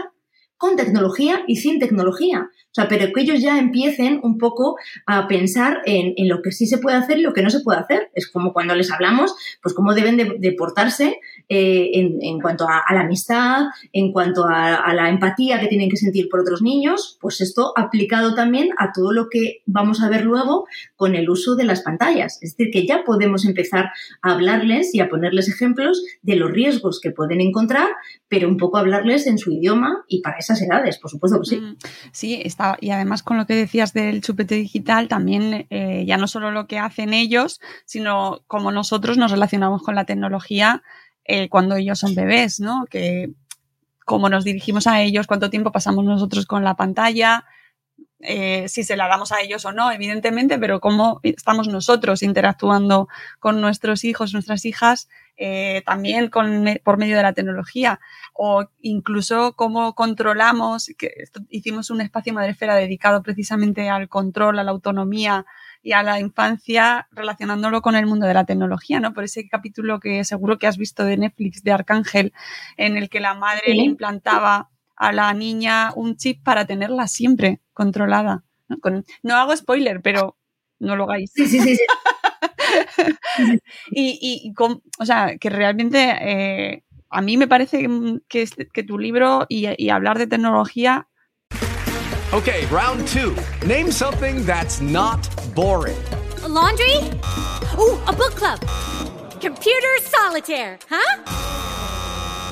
[0.57, 2.49] con tecnología y sin tecnología.
[2.75, 4.75] O sea, pero que ellos ya empiecen un poco
[5.07, 7.61] a pensar en, en, lo que sí se puede hacer y lo que no se
[7.61, 8.11] puede hacer.
[8.15, 13.03] Es como cuando les hablamos, pues cómo deben de, portarse eh, en, cuanto a, la
[13.03, 17.41] amistad, en cuanto a, a, la empatía que tienen que sentir por otros niños, pues
[17.41, 20.67] esto aplicado también a todo lo que vamos a ver luego
[20.97, 22.43] con el uso de las pantallas.
[22.43, 26.99] Es decir, que ya podemos empezar a hablarles y a ponerles ejemplos de los riesgos
[27.01, 27.91] que pueden encontrar,
[28.27, 31.57] pero un poco hablarles en su idioma y para esas edades, por supuesto que sí.
[31.61, 31.77] Mm,
[32.11, 36.27] sí, está y además con lo que decías del chupete digital, también eh, ya no
[36.27, 40.83] solo lo que hacen ellos, sino como nosotros nos relacionamos con la tecnología
[41.25, 42.87] eh, cuando ellos son bebés, ¿no?
[42.91, 43.33] Que
[44.05, 47.45] cómo nos dirigimos a ellos, cuánto tiempo pasamos nosotros con la pantalla,
[48.27, 53.09] eh, si se la damos a ellos o no, evidentemente, pero cómo estamos nosotros interactuando
[53.39, 58.01] con nuestros hijos, nuestras hijas, eh, también con, por medio de la tecnología,
[58.33, 61.11] o incluso cómo controlamos, que
[61.51, 65.45] hicimos un espacio Madrefera dedicado precisamente al control, a la autonomía
[65.83, 69.13] y a la infancia, relacionándolo con el mundo de la tecnología, ¿no?
[69.13, 72.33] Por ese capítulo que seguro que has visto de Netflix de Arcángel,
[72.79, 77.61] en el que la madre le implantaba a la niña un chip para tenerla siempre
[77.73, 78.45] controlada.
[78.69, 78.79] No,
[79.23, 80.37] no hago spoiler, pero
[80.79, 81.33] no lo hagáis.
[81.35, 81.79] Sí, sí, sí.
[83.91, 84.55] y, y
[84.99, 87.87] o sea, que realmente eh, a mí me parece
[88.29, 91.09] que, que tu libro y, y hablar de tecnología.
[92.33, 93.35] Ok, round two.
[93.67, 95.21] Name something that's not
[95.55, 95.97] boring.
[96.43, 96.99] A laundry?
[97.79, 98.59] Oh, a book club.
[99.41, 101.23] Computer solitaire, huh?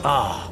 [0.05, 0.52] Ah.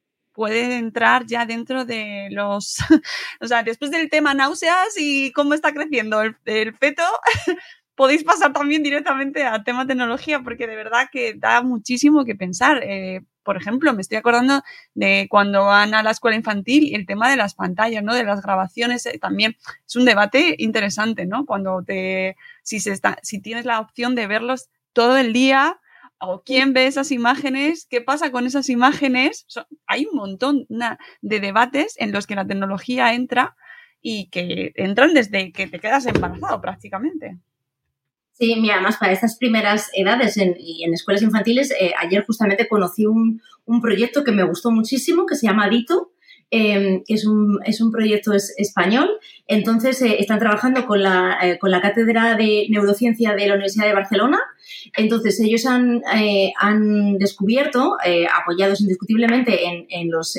[0.41, 2.77] Puede entrar ya dentro de los,
[3.41, 7.03] o sea, después del tema náuseas y cómo está creciendo el, el feto,
[7.95, 12.81] podéis pasar también directamente al tema tecnología porque de verdad que da muchísimo que pensar.
[12.81, 14.63] Eh, por ejemplo, me estoy acordando
[14.95, 18.15] de cuando van a la escuela infantil y el tema de las pantallas, ¿no?
[18.15, 21.45] De las grabaciones, eh, también es un debate interesante, ¿no?
[21.45, 25.79] Cuando te, si se está, si tienes la opción de verlos todo el día,
[26.21, 29.45] o quién ve esas imágenes, qué pasa con esas imágenes.
[29.87, 30.67] hay un montón
[31.21, 33.55] de debates en los que la tecnología entra
[34.01, 37.37] y que entran desde que te quedas embarazado prácticamente.
[38.33, 43.05] Sí, mira, además para estas primeras edades y en escuelas infantiles, eh, ayer justamente conocí
[43.05, 46.11] un, un, proyecto que me gustó muchísimo, que se llama Dito,
[46.51, 49.09] eh, que es un, es un proyecto español.
[49.47, 53.87] Entonces, eh, están trabajando con la, eh, con la Cátedra de Neurociencia de la Universidad
[53.87, 54.39] de Barcelona.
[54.95, 57.97] Entonces, ellos han, eh, han descubierto,
[58.33, 60.37] apoyados indiscutiblemente en, en los,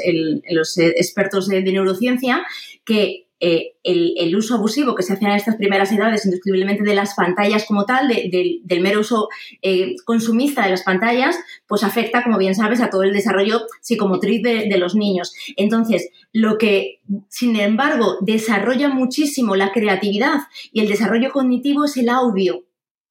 [0.51, 2.45] los expertos de neurociencia,
[2.85, 7.15] que eh, el, uso abusivo que se hace en estas primeras edades, indiscutiblemente de las
[7.15, 9.29] pantallas como tal, del mero uso
[9.63, 11.37] eh, consumista de las pantallas,
[11.67, 15.35] pues afecta, como bien sabes, a todo el desarrollo psicomotriz de, de, los niños.
[15.57, 22.11] Entonces, lo que, sin embargo, desarrolla muchísimo la creatividad y el desarrollo cognitivo es el
[22.11, 22.63] audio.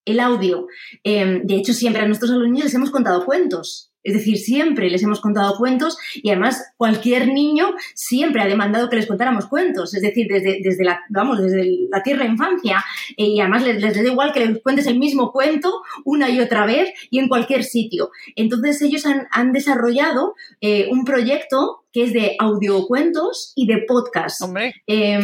[0.05, 0.67] El audio.
[1.03, 3.90] Eh, de hecho, siempre a nuestros alumnos les hemos contado cuentos.
[4.03, 8.95] Es decir, siempre les hemos contado cuentos y además cualquier niño siempre ha demandado que
[8.95, 9.93] les contáramos cuentos.
[9.93, 12.83] Es decir, desde, desde la, vamos, desde la tierra infancia.
[13.15, 16.65] y además les, les, da igual que les cuentes el mismo cuento una y otra
[16.65, 18.09] vez y en cualquier sitio.
[18.35, 24.41] Entonces ellos han, han desarrollado eh, un proyecto que es de audiocuentos y de podcast.
[24.41, 24.73] Hombre.
[24.87, 25.19] Eh,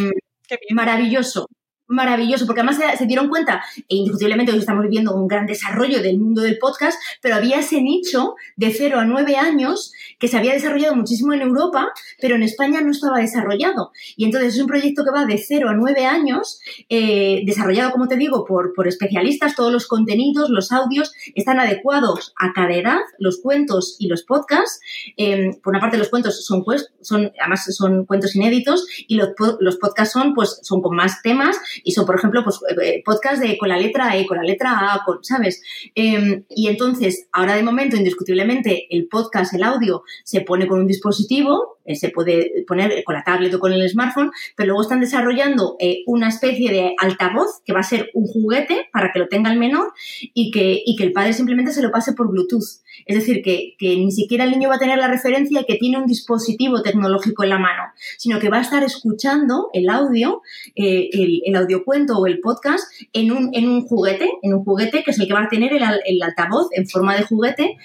[0.71, 1.47] maravilloso
[1.87, 6.19] maravilloso, porque además se, dieron cuenta, e indiscutiblemente hoy estamos viviendo un gran desarrollo del
[6.19, 10.53] mundo del podcast, pero había ese nicho de 0 a 9 años que se había
[10.53, 11.87] desarrollado muchísimo en Europa,
[12.19, 13.91] pero en España no estaba desarrollado.
[14.15, 16.59] Y entonces es un proyecto que va de 0 a 9 años,
[16.89, 22.33] eh, desarrollado, como te digo, por, por especialistas, todos los contenidos, los audios están adecuados
[22.37, 24.79] a cada edad, los cuentos y los podcasts.
[25.15, 29.29] Eh, por una parte, los cuentos son, pues, son, además son cuentos inéditos y los,
[29.59, 33.41] los podcasts son, pues, son con más temas y son, por ejemplo, pues, eh, podcast
[33.41, 35.61] de con la letra E, con la letra A, con, ¿sabes?
[35.95, 40.87] Em, y entonces, ahora de momento, indiscutiblemente, el podcast, el audio, se pone con un
[40.87, 44.99] dispositivo, eh, se puede poner con la tablet o con el smartphone, pero luego están
[44.99, 49.27] desarrollando eh, una especie de altavoz que va a ser un juguete para que lo
[49.27, 49.93] tenga el menor
[50.33, 52.81] y que, y que el padre simplemente se lo pase por Bluetooth.
[53.05, 55.97] Es decir, que, que, ni siquiera el niño va a tener la referencia que tiene
[55.97, 57.83] un dispositivo tecnológico en la mano,
[58.17, 60.41] sino que va a estar escuchando el audio,
[60.75, 65.03] eh, el, el, audiocuento o el podcast en un, en un juguete, en un juguete
[65.03, 67.77] que es el que va a tener el, altavoz en forma de juguete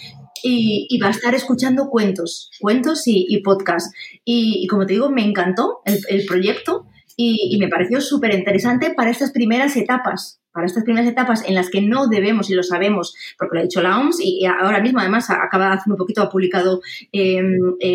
[0.42, 3.94] y, va a estar escuchando cuentos, cuentos y, y podcast.
[4.24, 6.86] Y, como te digo, me encantó el proyecto
[7.16, 11.70] y, me pareció súper interesante para estas primeras etapas para estas primeras etapas en las
[11.70, 15.00] que no debemos, y lo sabemos, porque lo ha dicho la OMS, y ahora mismo
[15.00, 17.42] además acaba hace un poquito, ha publicado eh,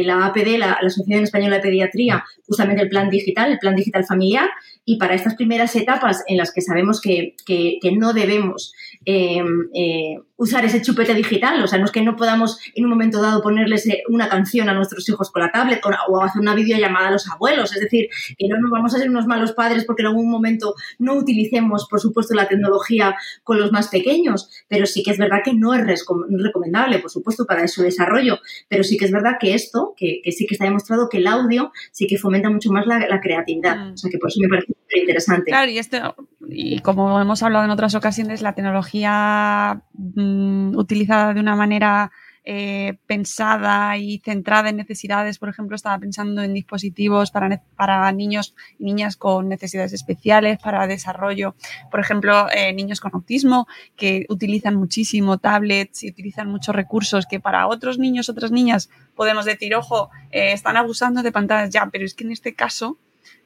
[0.03, 4.05] la APD, la, la, Asociación Española de Pediatría, justamente el plan digital, el plan digital
[4.05, 4.49] familiar,
[4.89, 8.71] y para estas primeras etapas en las que sabemos que, que, que no debemos
[9.05, 12.91] eh, eh, usar ese chupete digital, o sea, no es que no podamos en un
[12.91, 16.55] momento dado ponerles eh, una canción a nuestros hijos con la tablet o, hacer una
[16.55, 18.07] videollamada a los abuelos, es decir,
[18.37, 21.85] que no nos vamos a ser unos malos padres porque en algún momento no utilicemos,
[21.89, 23.13] por supuesto, la tecnología
[23.43, 27.45] con los más pequeños, pero sí que es verdad que no es recomendable, por supuesto,
[27.45, 30.63] para su desarrollo, pero sí que es verdad que esto, que, que sí que está
[30.63, 33.93] demostrado que el audio sí que fomenta mucho más la, la creatividad, mm.
[33.95, 35.51] o sea que por eso me parece interesante.
[35.51, 36.15] Claro, y esto,
[36.49, 42.11] y como hemos hablado en otras ocasiones, la tecnología mmm, utilizada de una manera
[42.49, 45.37] eh, pensada y centrada en necesidades.
[45.37, 50.87] Por ejemplo, estaba pensando en dispositivos para, para niños y niñas con necesidades especiales, para
[50.87, 51.55] desarrollo.
[51.91, 53.67] Por ejemplo, eh, niños con autismo
[53.97, 59.43] que utilizan muchísimo tablets y utilizan muchos recursos que para otros niños, otras niñas, podemos
[59.43, 62.97] decir, ojo, eh, están abusando de pantallas ya, pero es que en este caso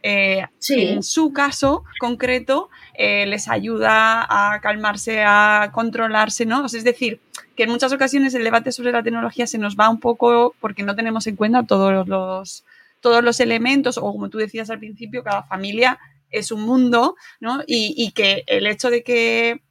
[0.03, 6.65] eh, en su caso concreto eh, les ayuda a calmarse, a controlarse, ¿no?
[6.65, 7.19] Es decir,
[7.55, 10.83] que en muchas ocasiones el debate sobre la tecnología se nos va un poco porque
[10.83, 12.65] no tenemos en cuenta todos los,
[12.99, 15.99] todos los elementos, o como tú decías al principio, cada familia
[16.31, 17.61] es un mundo, ¿no?
[17.67, 19.61] Y que el hecho de que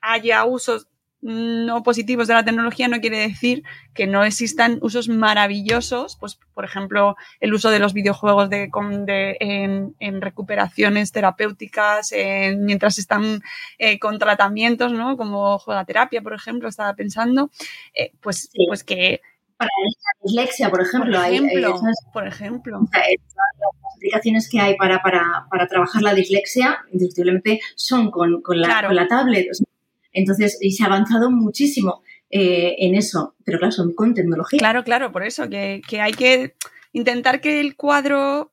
[0.00, 0.89] haya usos
[1.22, 3.62] no positivos de la tecnología no quiere decir
[3.94, 8.70] que no existan usos maravillosos, pues por ejemplo el uso de los videojuegos de,
[9.04, 13.42] de en, en, recuperaciones terapéuticas en, mientras están
[13.78, 15.16] eh, con tratamientos, ¿no?
[15.16, 17.50] Como juegaterapia, por ejemplo, estaba pensando,
[17.94, 18.64] eh, pues, sí.
[18.68, 19.20] pues que
[19.56, 22.80] para la dislexia, por ejemplo, por ejemplo, hay, hay esas, por ejemplo.
[22.90, 28.68] las aplicaciones que hay para, para, para trabajar la dislexia, indiscutiblemente son con, con, la,
[28.68, 28.88] claro.
[28.88, 29.48] con la tablet.
[29.50, 29.66] O sea,
[30.12, 32.02] entonces, y se ha avanzado muchísimo.
[32.32, 34.58] eh, en eso, pero claro, son con tecnología.
[34.58, 36.54] Claro, claro, por eso, que, hay que
[36.92, 38.52] intentar que el cuadro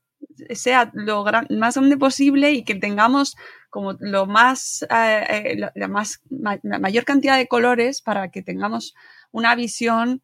[0.49, 3.35] sea lo más grande posible y que tengamos
[3.69, 6.21] como lo más, eh, la, más
[6.63, 8.95] la mayor cantidad de colores para que tengamos
[9.31, 10.23] una visión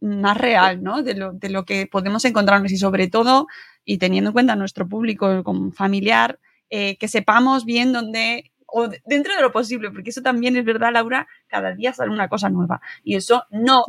[0.00, 1.02] más real, ¿no?
[1.02, 3.46] De lo, de lo que podemos encontrarnos y sobre todo,
[3.84, 9.34] y teniendo en cuenta nuestro público como familiar, eh, que sepamos bien dónde, o dentro
[9.34, 12.80] de lo posible, porque eso también es verdad, Laura, cada día sale una cosa nueva.
[13.02, 13.84] Y eso no,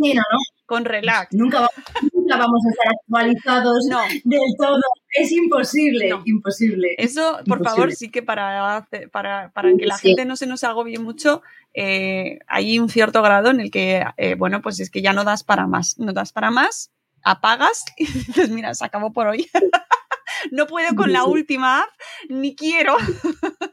[0.66, 1.34] con relax.
[1.34, 3.90] Nunca, vamos a estar actualizados
[4.24, 4.80] del todo.
[5.14, 6.96] Es imposible, imposible.
[6.98, 11.00] Eso, por favor, sí que para, para, para que la gente no se nos agobie
[11.00, 11.42] mucho,
[11.74, 15.24] eh, hay un cierto grado en el que, eh, bueno, pues es que ya no
[15.24, 15.98] das para más.
[16.00, 16.92] No das para más,
[17.24, 19.50] apagas y dices, mira, se acabó por hoy.
[20.52, 21.90] no puedo con la última app,
[22.30, 22.96] ni quiero.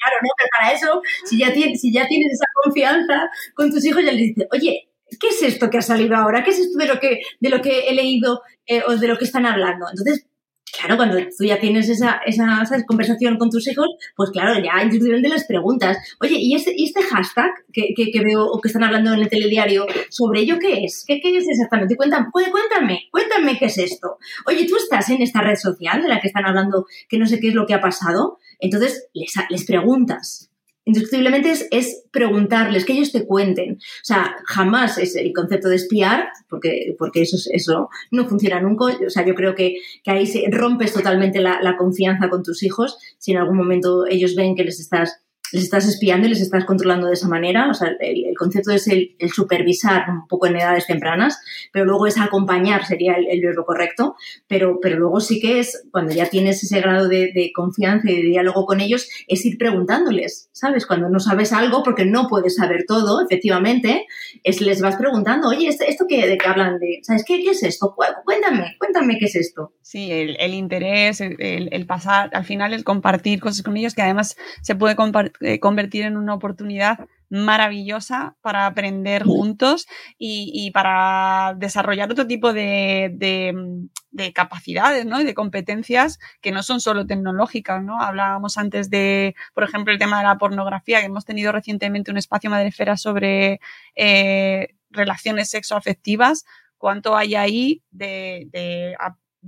[0.00, 3.84] Claro, no, pero para eso, si ya, tienes, si ya tienes esa confianza con tus
[3.84, 4.88] hijos, ya les dices, oye,
[5.20, 6.42] ¿qué es esto que ha salido ahora?
[6.42, 9.18] ¿Qué es esto de lo que, de lo que he leído eh, o de lo
[9.18, 9.86] que están hablando?
[9.90, 10.26] Entonces,
[10.72, 15.28] claro, cuando tú ya tienes esa, esa, conversación con tus hijos, pues claro, ya individualmente
[15.28, 19.20] les preguntas, oye, ¿y este, este hashtag que, que, veo o que están hablando en
[19.20, 21.04] el telediario, sobre ello qué es?
[21.06, 21.96] ¿Qué, qué es exactamente?
[21.96, 24.16] Cuéntame, cuéntame, cuéntame qué es esto.
[24.46, 27.40] Oye, ¿tú estás en esta red social de la que están hablando que no sé
[27.40, 28.38] qué es lo que ha pasado?
[28.58, 30.49] Entonces, les, les preguntas,
[30.90, 33.74] indiscutiblemente es, preguntarles, que ellos te cuenten.
[33.74, 38.86] O sea, jamás es el concepto de espiar, porque, porque eso, eso no funciona nunca.
[39.06, 39.76] O sea, yo creo que,
[40.06, 44.56] ahí se rompes totalmente la, confianza con tus hijos si en algún momento ellos ven
[44.56, 45.20] que les estás
[45.52, 47.68] les estás espiando y les estás controlando de esa manera.
[47.70, 51.40] O sea, el, concepto es el, supervisar un poco en edades tempranas,
[51.72, 54.16] pero luego es acompañar, sería el, verbo correcto.
[54.46, 58.22] Pero, pero luego sí que es, cuando ya tienes ese grado de, confianza y de
[58.22, 60.86] diálogo con ellos, es ir preguntándoles, ¿sabes?
[60.86, 64.06] Cuando no sabes algo, porque no puedes saber todo, efectivamente,
[64.44, 66.78] es les vas preguntando, oye, ¿esto, qué, de qué hablan?
[66.78, 67.94] De, ¿Sabes qué, qué es esto?
[68.24, 69.72] Cuéntame, cuéntame qué es esto.
[69.82, 74.74] Sí, el, interés, el pasar, al final el compartir cosas con ellos, que además se
[74.74, 76.98] puede compartir eh, convertir en una oportunidad
[77.30, 79.86] maravillosa para aprender juntos
[80.18, 83.88] y, para desarrollar otro tipo de,
[84.34, 85.20] capacidades ¿no?
[85.20, 87.82] y de competencias que no son solo tecnológicas.
[87.82, 88.02] ¿no?
[88.02, 92.18] Hablábamos antes de, por ejemplo, el tema de la pornografía, que hemos tenido recientemente un
[92.18, 93.60] espacio madrefera sobre
[93.94, 96.44] eh, relaciones sexoafectivas.
[96.76, 98.96] ¿Cuánto hay ahí de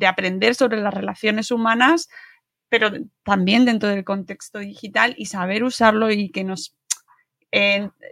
[0.07, 2.09] aprender sobre las relaciones humanas?
[2.73, 2.91] Pero
[3.23, 6.75] también dentro del contexto digital y saber usarlo y que nos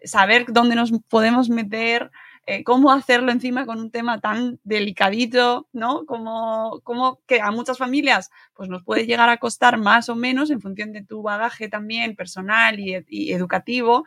[0.05, 2.11] saber dónde nos podemos meter,
[2.45, 6.05] eh, cómo hacerlo encima con un tema tan delicadito, ¿no?
[6.05, 10.51] Como, como, que a muchas familias pues nos puede llegar a costar más o menos
[10.51, 14.05] en función de tu bagaje también personal y, educativo.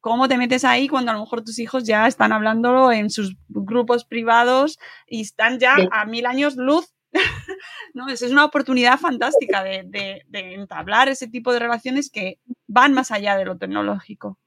[0.00, 3.34] ¿Cómo te metes ahí cuando a lo mejor tus hijos ya están hablándolo en sus
[3.48, 6.95] grupos privados y están ya a mil años luz
[7.94, 8.08] ¿no?
[8.08, 13.44] Es, una oportunidad fantástica de, entablar ese tipo de relaciones que van más allá de
[13.44, 14.38] lo tecnológico.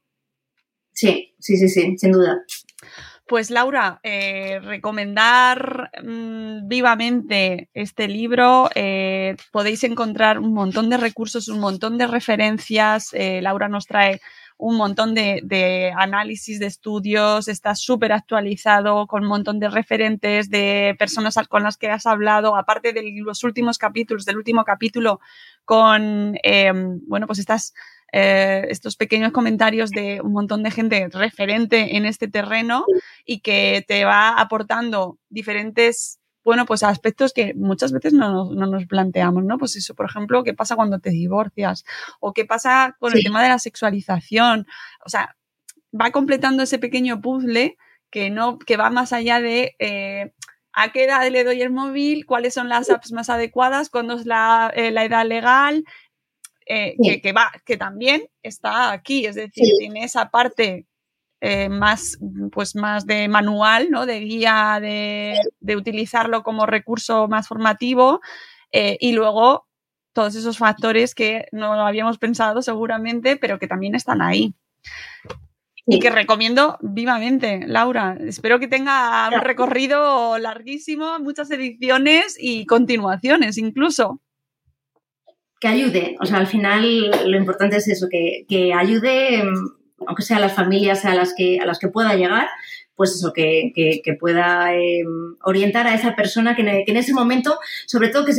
[0.92, 2.42] Sí, sí, sí, sí, sin duda.
[3.26, 8.68] Pues Laura, eh, recomendar mm, vivamente este libro.
[8.74, 13.10] Eh, podéis encontrar un montón de recursos, un montón de referencias.
[13.12, 14.20] Eh, Laura nos trae
[14.60, 20.94] un montón de, análisis de estudios, está súper actualizado con un montón de referentes de
[20.98, 25.20] personas con las que has hablado, aparte de los últimos capítulos, del último capítulo
[25.64, 27.72] con, em, bueno, pues estas,
[28.12, 32.84] eh, estos pequeños comentarios de un montón de gente referente en este terreno
[33.24, 39.44] y que te va aportando diferentes bueno, pues aspectos que muchas veces no, nos planteamos,
[39.44, 39.58] ¿no?
[39.58, 41.84] Pues eso, por ejemplo, ¿qué pasa cuando te divorcias?
[42.18, 44.66] ¿O qué pasa con el tema de la sexualización?
[45.04, 45.36] O sea,
[45.98, 47.76] va completando ese pequeño puzzle
[48.10, 50.32] que, no, que va más allá de eh,
[50.72, 54.26] a qué edad le doy el móvil, cuáles son las apps más adecuadas, cuándo es
[54.26, 55.84] la, eh, edad legal,
[56.66, 60.86] eh, que, va, que también está aquí, es decir, tiene esa parte
[61.42, 62.18] eh, más,
[62.52, 64.04] pues más de manual, ¿no?
[64.04, 65.40] De guía, de,
[65.74, 68.20] utilizarlo como recurso más formativo
[68.72, 69.66] eh, y luego
[70.12, 74.54] todos esos factores que no habíamos pensado seguramente, pero que también están ahí.
[75.86, 78.18] Y que recomiendo vivamente, Laura.
[78.20, 84.20] Espero que tenga un recorrido larguísimo, muchas ediciones y continuaciones incluso.
[85.58, 89.42] Que ayude, o sea, al final lo importante es eso, que, que ayude
[90.06, 92.48] aunque sea las familias a las que, a las que pueda llegar,
[93.00, 98.10] pues eso, que, que, pueda em, orientar a esa persona que, en ese momento, sobre
[98.10, 98.32] todo que,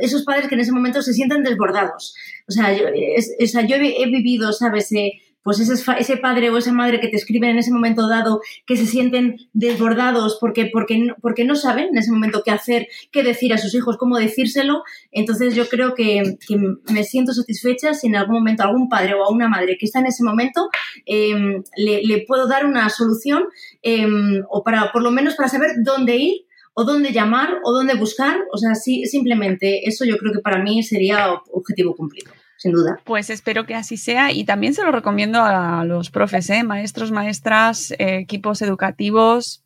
[0.00, 2.16] esos padres que en ese momento se sientan desbordados.
[2.48, 4.90] O sea, yo, yo he, vivido, ¿sabes?
[4.92, 8.40] Eh, pues ese, ese padre o esa madre que te escriben en ese momento dado,
[8.66, 13.22] que se sienten desbordados porque, porque, porque no saben en ese momento qué hacer, qué
[13.22, 14.82] decir a sus hijos, cómo decírselo.
[15.10, 16.38] Entonces yo creo que,
[16.90, 20.00] me siento satisfecha si en algún momento algún padre o a una madre que está
[20.00, 20.68] en ese momento
[21.06, 23.44] em, le, puedo dar una solución
[23.82, 27.94] em, o para por lo menos para saber dónde ir o dónde llamar o dónde
[27.94, 28.36] buscar.
[28.52, 32.30] O sea, sí, simplemente eso yo creo que para mí sería objetivo cumplido
[32.60, 33.00] sin duda.
[33.04, 36.62] Pues espero que así sea y también se lo recomiendo a los profes, ¿eh?
[36.62, 39.64] maestros, maestras, eh, equipos educativos.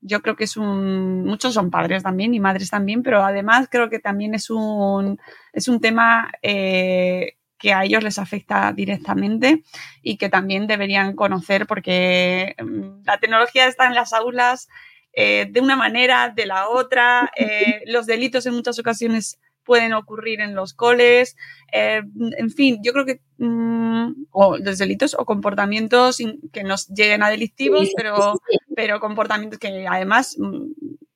[0.00, 3.90] Yo creo que es un, muchos son padres también y madres también, pero además creo
[3.90, 5.20] que también es un,
[5.52, 9.62] es un tema eh, que a ellos les afecta directamente
[10.00, 14.68] y que también deberían conocer porque mm, la tecnología está en las aulas
[15.14, 17.30] de una manera, de la otra,
[17.86, 21.36] los delitos en muchas ocasiones pueden ocurrir en los coles,
[21.72, 22.02] eh,
[22.38, 26.18] en fin, yo creo que mm, o los delitos o comportamientos
[26.52, 28.40] que nos lleguen a delictivos, pero,
[28.76, 30.72] pero comportamientos que además mm,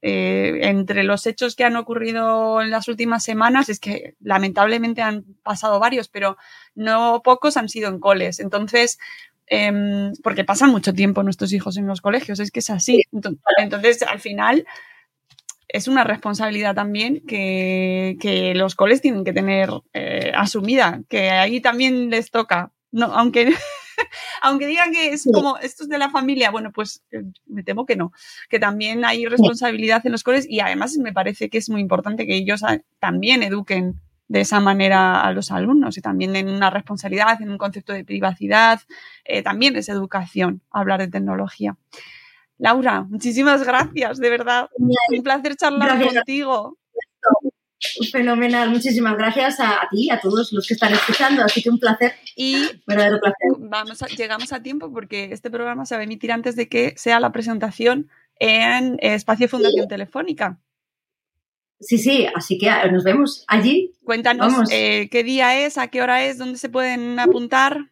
[0.08, 5.24] eh, entre los hechos que han ocurrido en las últimas semanas es que lamentablemente han
[5.42, 6.36] pasado varios, pero
[6.76, 8.38] no pocos han sido en coles.
[8.38, 8.98] Entonces,
[9.48, 13.02] em, porque pasan mucho tiempo nuestros hijos en los colegios, es que es así.
[13.58, 14.64] Entonces, al final,
[15.68, 22.10] es una responsabilidad también que, los coles tienen que tener eh, asumida, que ahí también
[22.10, 22.72] les toca.
[22.92, 23.52] No, aunque,
[24.42, 27.84] aunque digan que es como esto es de la familia, bueno, pues eh, me temo
[27.84, 28.12] que no,
[28.48, 32.26] que también hay responsabilidad en los coles y además me parece que es muy importante
[32.26, 32.62] que ellos
[33.00, 37.58] también eduquen de esa manera a los alumnos y también en una responsabilidad, en un
[37.58, 38.80] concepto de privacidad,
[39.24, 41.76] eh, también es educación hablar de tecnología.
[42.58, 44.68] Laura, muchísimas gracias, de verdad.
[44.78, 46.78] Un placer charlar contigo.
[48.10, 52.14] Fenomenal, muchísimas gracias a, ti, a todos los que están escuchando, así que un placer.
[52.34, 53.68] Y verdadero placer.
[53.68, 57.20] Vamos llegamos a tiempo porque este programa se va a emitir antes de que sea
[57.20, 58.08] la presentación
[58.38, 60.58] en Espacio Fundación Telefónica.
[61.78, 63.92] Sí, sí, así que nos vemos allí.
[64.04, 67.90] Cuéntanos eh, qué día es, a qué hora es, dónde se pueden apuntar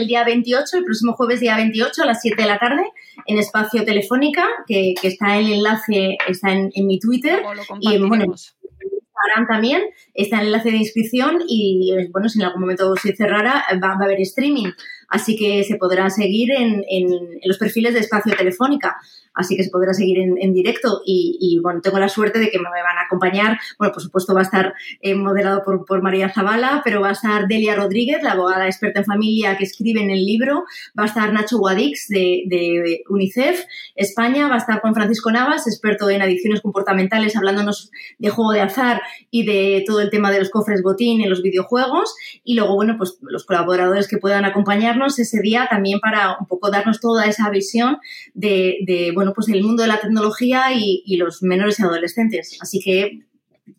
[0.00, 2.82] el día 28, el próximo jueves día 28 a las 7 de la tarde
[3.26, 7.42] en Espacio Telefónica, que, está el enlace, está en, mi Twitter.
[7.80, 9.82] Y bueno, en Instagram también,
[10.14, 14.00] está el enlace de inscripción y bueno, si en algún momento se cerrara va, va
[14.00, 14.72] a haber streaming,
[15.10, 18.96] así que se podrá seguir en, en los perfiles de Espacio Telefónica.
[19.34, 22.64] Así que se podrá seguir en, directo y, bueno, tengo la suerte de que me
[22.64, 27.00] van a acompañar, bueno, por supuesto va a estar eh, moderado por, María Zavala, pero
[27.00, 30.64] va a estar Delia Rodríguez, la abogada experta en familia que escribe en el libro,
[30.98, 33.64] va a estar Nacho Guadix de, UNICEF
[33.94, 38.62] España, va a estar Juan Francisco Navas, experto en adicciones comportamentales, hablándonos de juego de
[38.62, 39.00] azar
[39.30, 42.14] y de todo el tema de los cofres botín en los videojuegos.
[42.44, 46.70] Y luego, bueno, pues los colaboradores que puedan acompañarnos ese día también para un poco
[46.70, 47.98] darnos toda esa visión
[48.34, 52.58] de, bueno, pues el mundo de la tecnología y, los menores y adolescentes.
[52.60, 53.20] Así que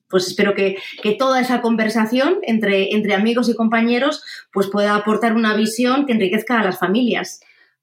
[0.09, 0.77] pues espero que,
[1.17, 6.59] toda esa conversación entre, entre amigos y compañeros pues pueda aportar una visión que enriquezca
[6.59, 7.41] a las familias.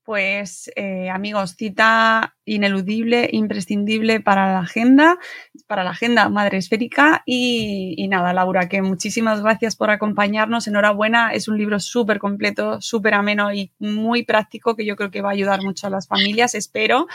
[0.08, 5.18] Pues eh, amigos, cita ineludible, imprescindible para la agenda,
[5.66, 7.22] para la agenda madre esférica.
[7.26, 10.66] Y, nada, Laura, que muchísimas gracias por acompañarnos.
[10.66, 15.20] Enhorabuena, es un libro súper completo, súper ameno y muy práctico que yo creo que
[15.20, 17.06] va a ayudar mucho a las familias, espero,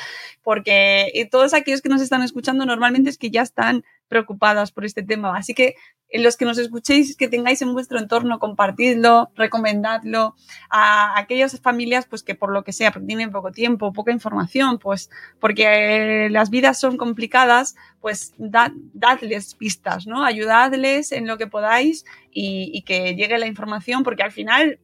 [0.44, 3.84] porque eh, todos aquellos que nos están escuchando normalmente es que ya están
[4.14, 5.36] preocupadas por este tema.
[5.36, 5.74] Así que
[6.10, 10.36] en los que nos escuchéis, que tengáis en vuestro entorno, compartidlo, recomendadlo
[10.70, 15.10] a aquellas familias pues que por lo que sea, tienen poco tiempo, poca información, pues
[15.40, 20.24] porque las vidas son complicadas, pues dadles pistas, ¿no?
[20.24, 24.80] Ayudadles en lo que podáis y, que llegue la información, porque al final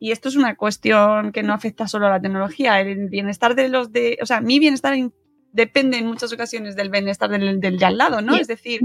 [0.00, 3.68] y esto es una cuestión que no afecta solo a la tecnología, el bienestar de
[3.68, 4.92] los de, o sea, mi bienestar
[5.54, 8.34] depende en muchas ocasiones del bienestar del, del de al lado, ¿no?
[8.36, 8.80] Es decir,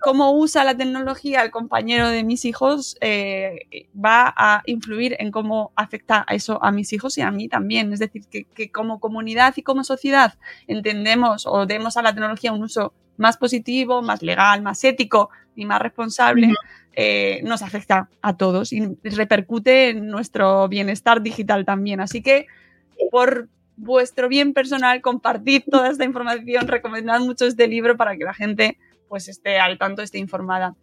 [0.00, 5.72] cómo usa la tecnología el compañero de mis hijos eh, va a influir en cómo
[5.76, 7.92] afecta a eso a mis hijos y a mí también.
[7.92, 10.34] Es decir, que, como comunidad y como sociedad
[10.66, 15.66] entendemos o demos a la tecnología un uso más positivo, más legal, más ético y
[15.66, 16.54] más responsable,
[16.94, 22.00] eh, nos afecta a todos y repercute en nuestro bienestar digital también.
[22.00, 22.46] Así que,
[23.10, 28.34] por vuestro bien personal, compartid toda esta información, recomendad mucho este libro para que la
[28.34, 28.78] gente
[29.08, 30.74] pues esté al tanto, esté informada.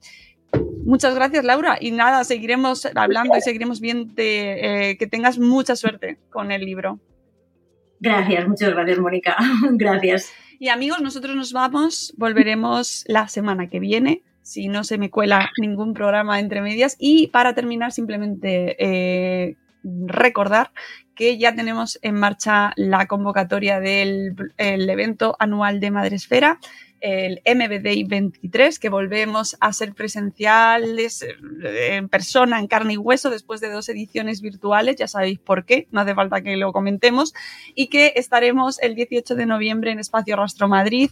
[0.86, 1.78] Muchas gracias, Laura.
[1.80, 7.00] Y nada, seguiremos hablando y seguiremos viendo eh, que tengas mucha suerte con el libro.
[8.00, 9.38] Gracias, muchas gracias, Mónica.
[9.72, 10.32] gracias.
[10.58, 15.52] Y amigos, nosotros nos vamos, volveremos la semana que viene, si no se me cuela
[15.58, 16.96] ningún programa entre medias.
[17.00, 20.72] Y para terminar, simplemente eh, recordar
[21.20, 26.60] que ya tenemos en marcha la convocatoria del el evento anual de Madresfera
[27.02, 33.30] el MBDI 23, que volvemos a ser presenciales eh, en persona, en carne y hueso,
[33.30, 37.34] después de dos ediciones virtuales, ya sabéis por qué, no hace falta que lo comentemos,
[37.74, 41.12] y que estaremos el 18 de noviembre en Espacio Rastro Madrid,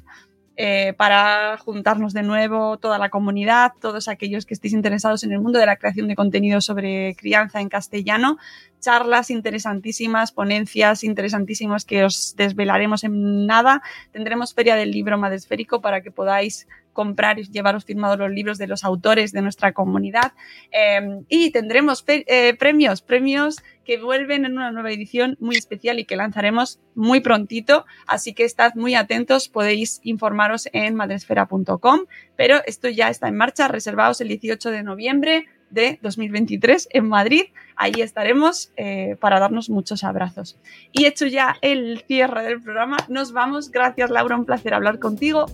[0.59, 5.39] eh, para juntarnos de nuevo toda la comunidad, todos aquellos que estéis interesados en el
[5.39, 8.39] mundo de la creación de contenido sobre crianza en castellano,
[8.79, 13.83] charlas interesantísimas, ponencias interesantísimas que os desvelaremos en nada.
[14.11, 16.67] Tendremos Feria del Libro Madresférico para que podáis
[16.97, 20.31] comprar y llevaros firmados los libros de los autores de nuestra comunidad.
[20.71, 26.05] Eh, y tendremos eh, premios, premios que vuelven en una nueva edición muy especial y
[26.05, 27.85] que lanzaremos muy prontito.
[28.07, 31.99] Así que estad muy atentos, podéis informaros en madresfera.com,
[32.35, 37.43] pero esto ya está en marcha, reservaos el 18 de noviembre de 2023 en Madrid.
[37.75, 40.57] Ahí estaremos eh, para darnos muchos abrazos.
[40.91, 43.69] Y hecho ya el cierre del programa, nos vamos.
[43.69, 45.45] Gracias Laura, un placer hablar contigo.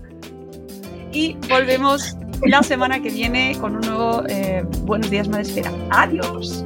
[1.13, 5.71] Y volvemos la semana que viene con un nuevo eh, Buenos días Madresfera.
[5.91, 6.65] Adiós.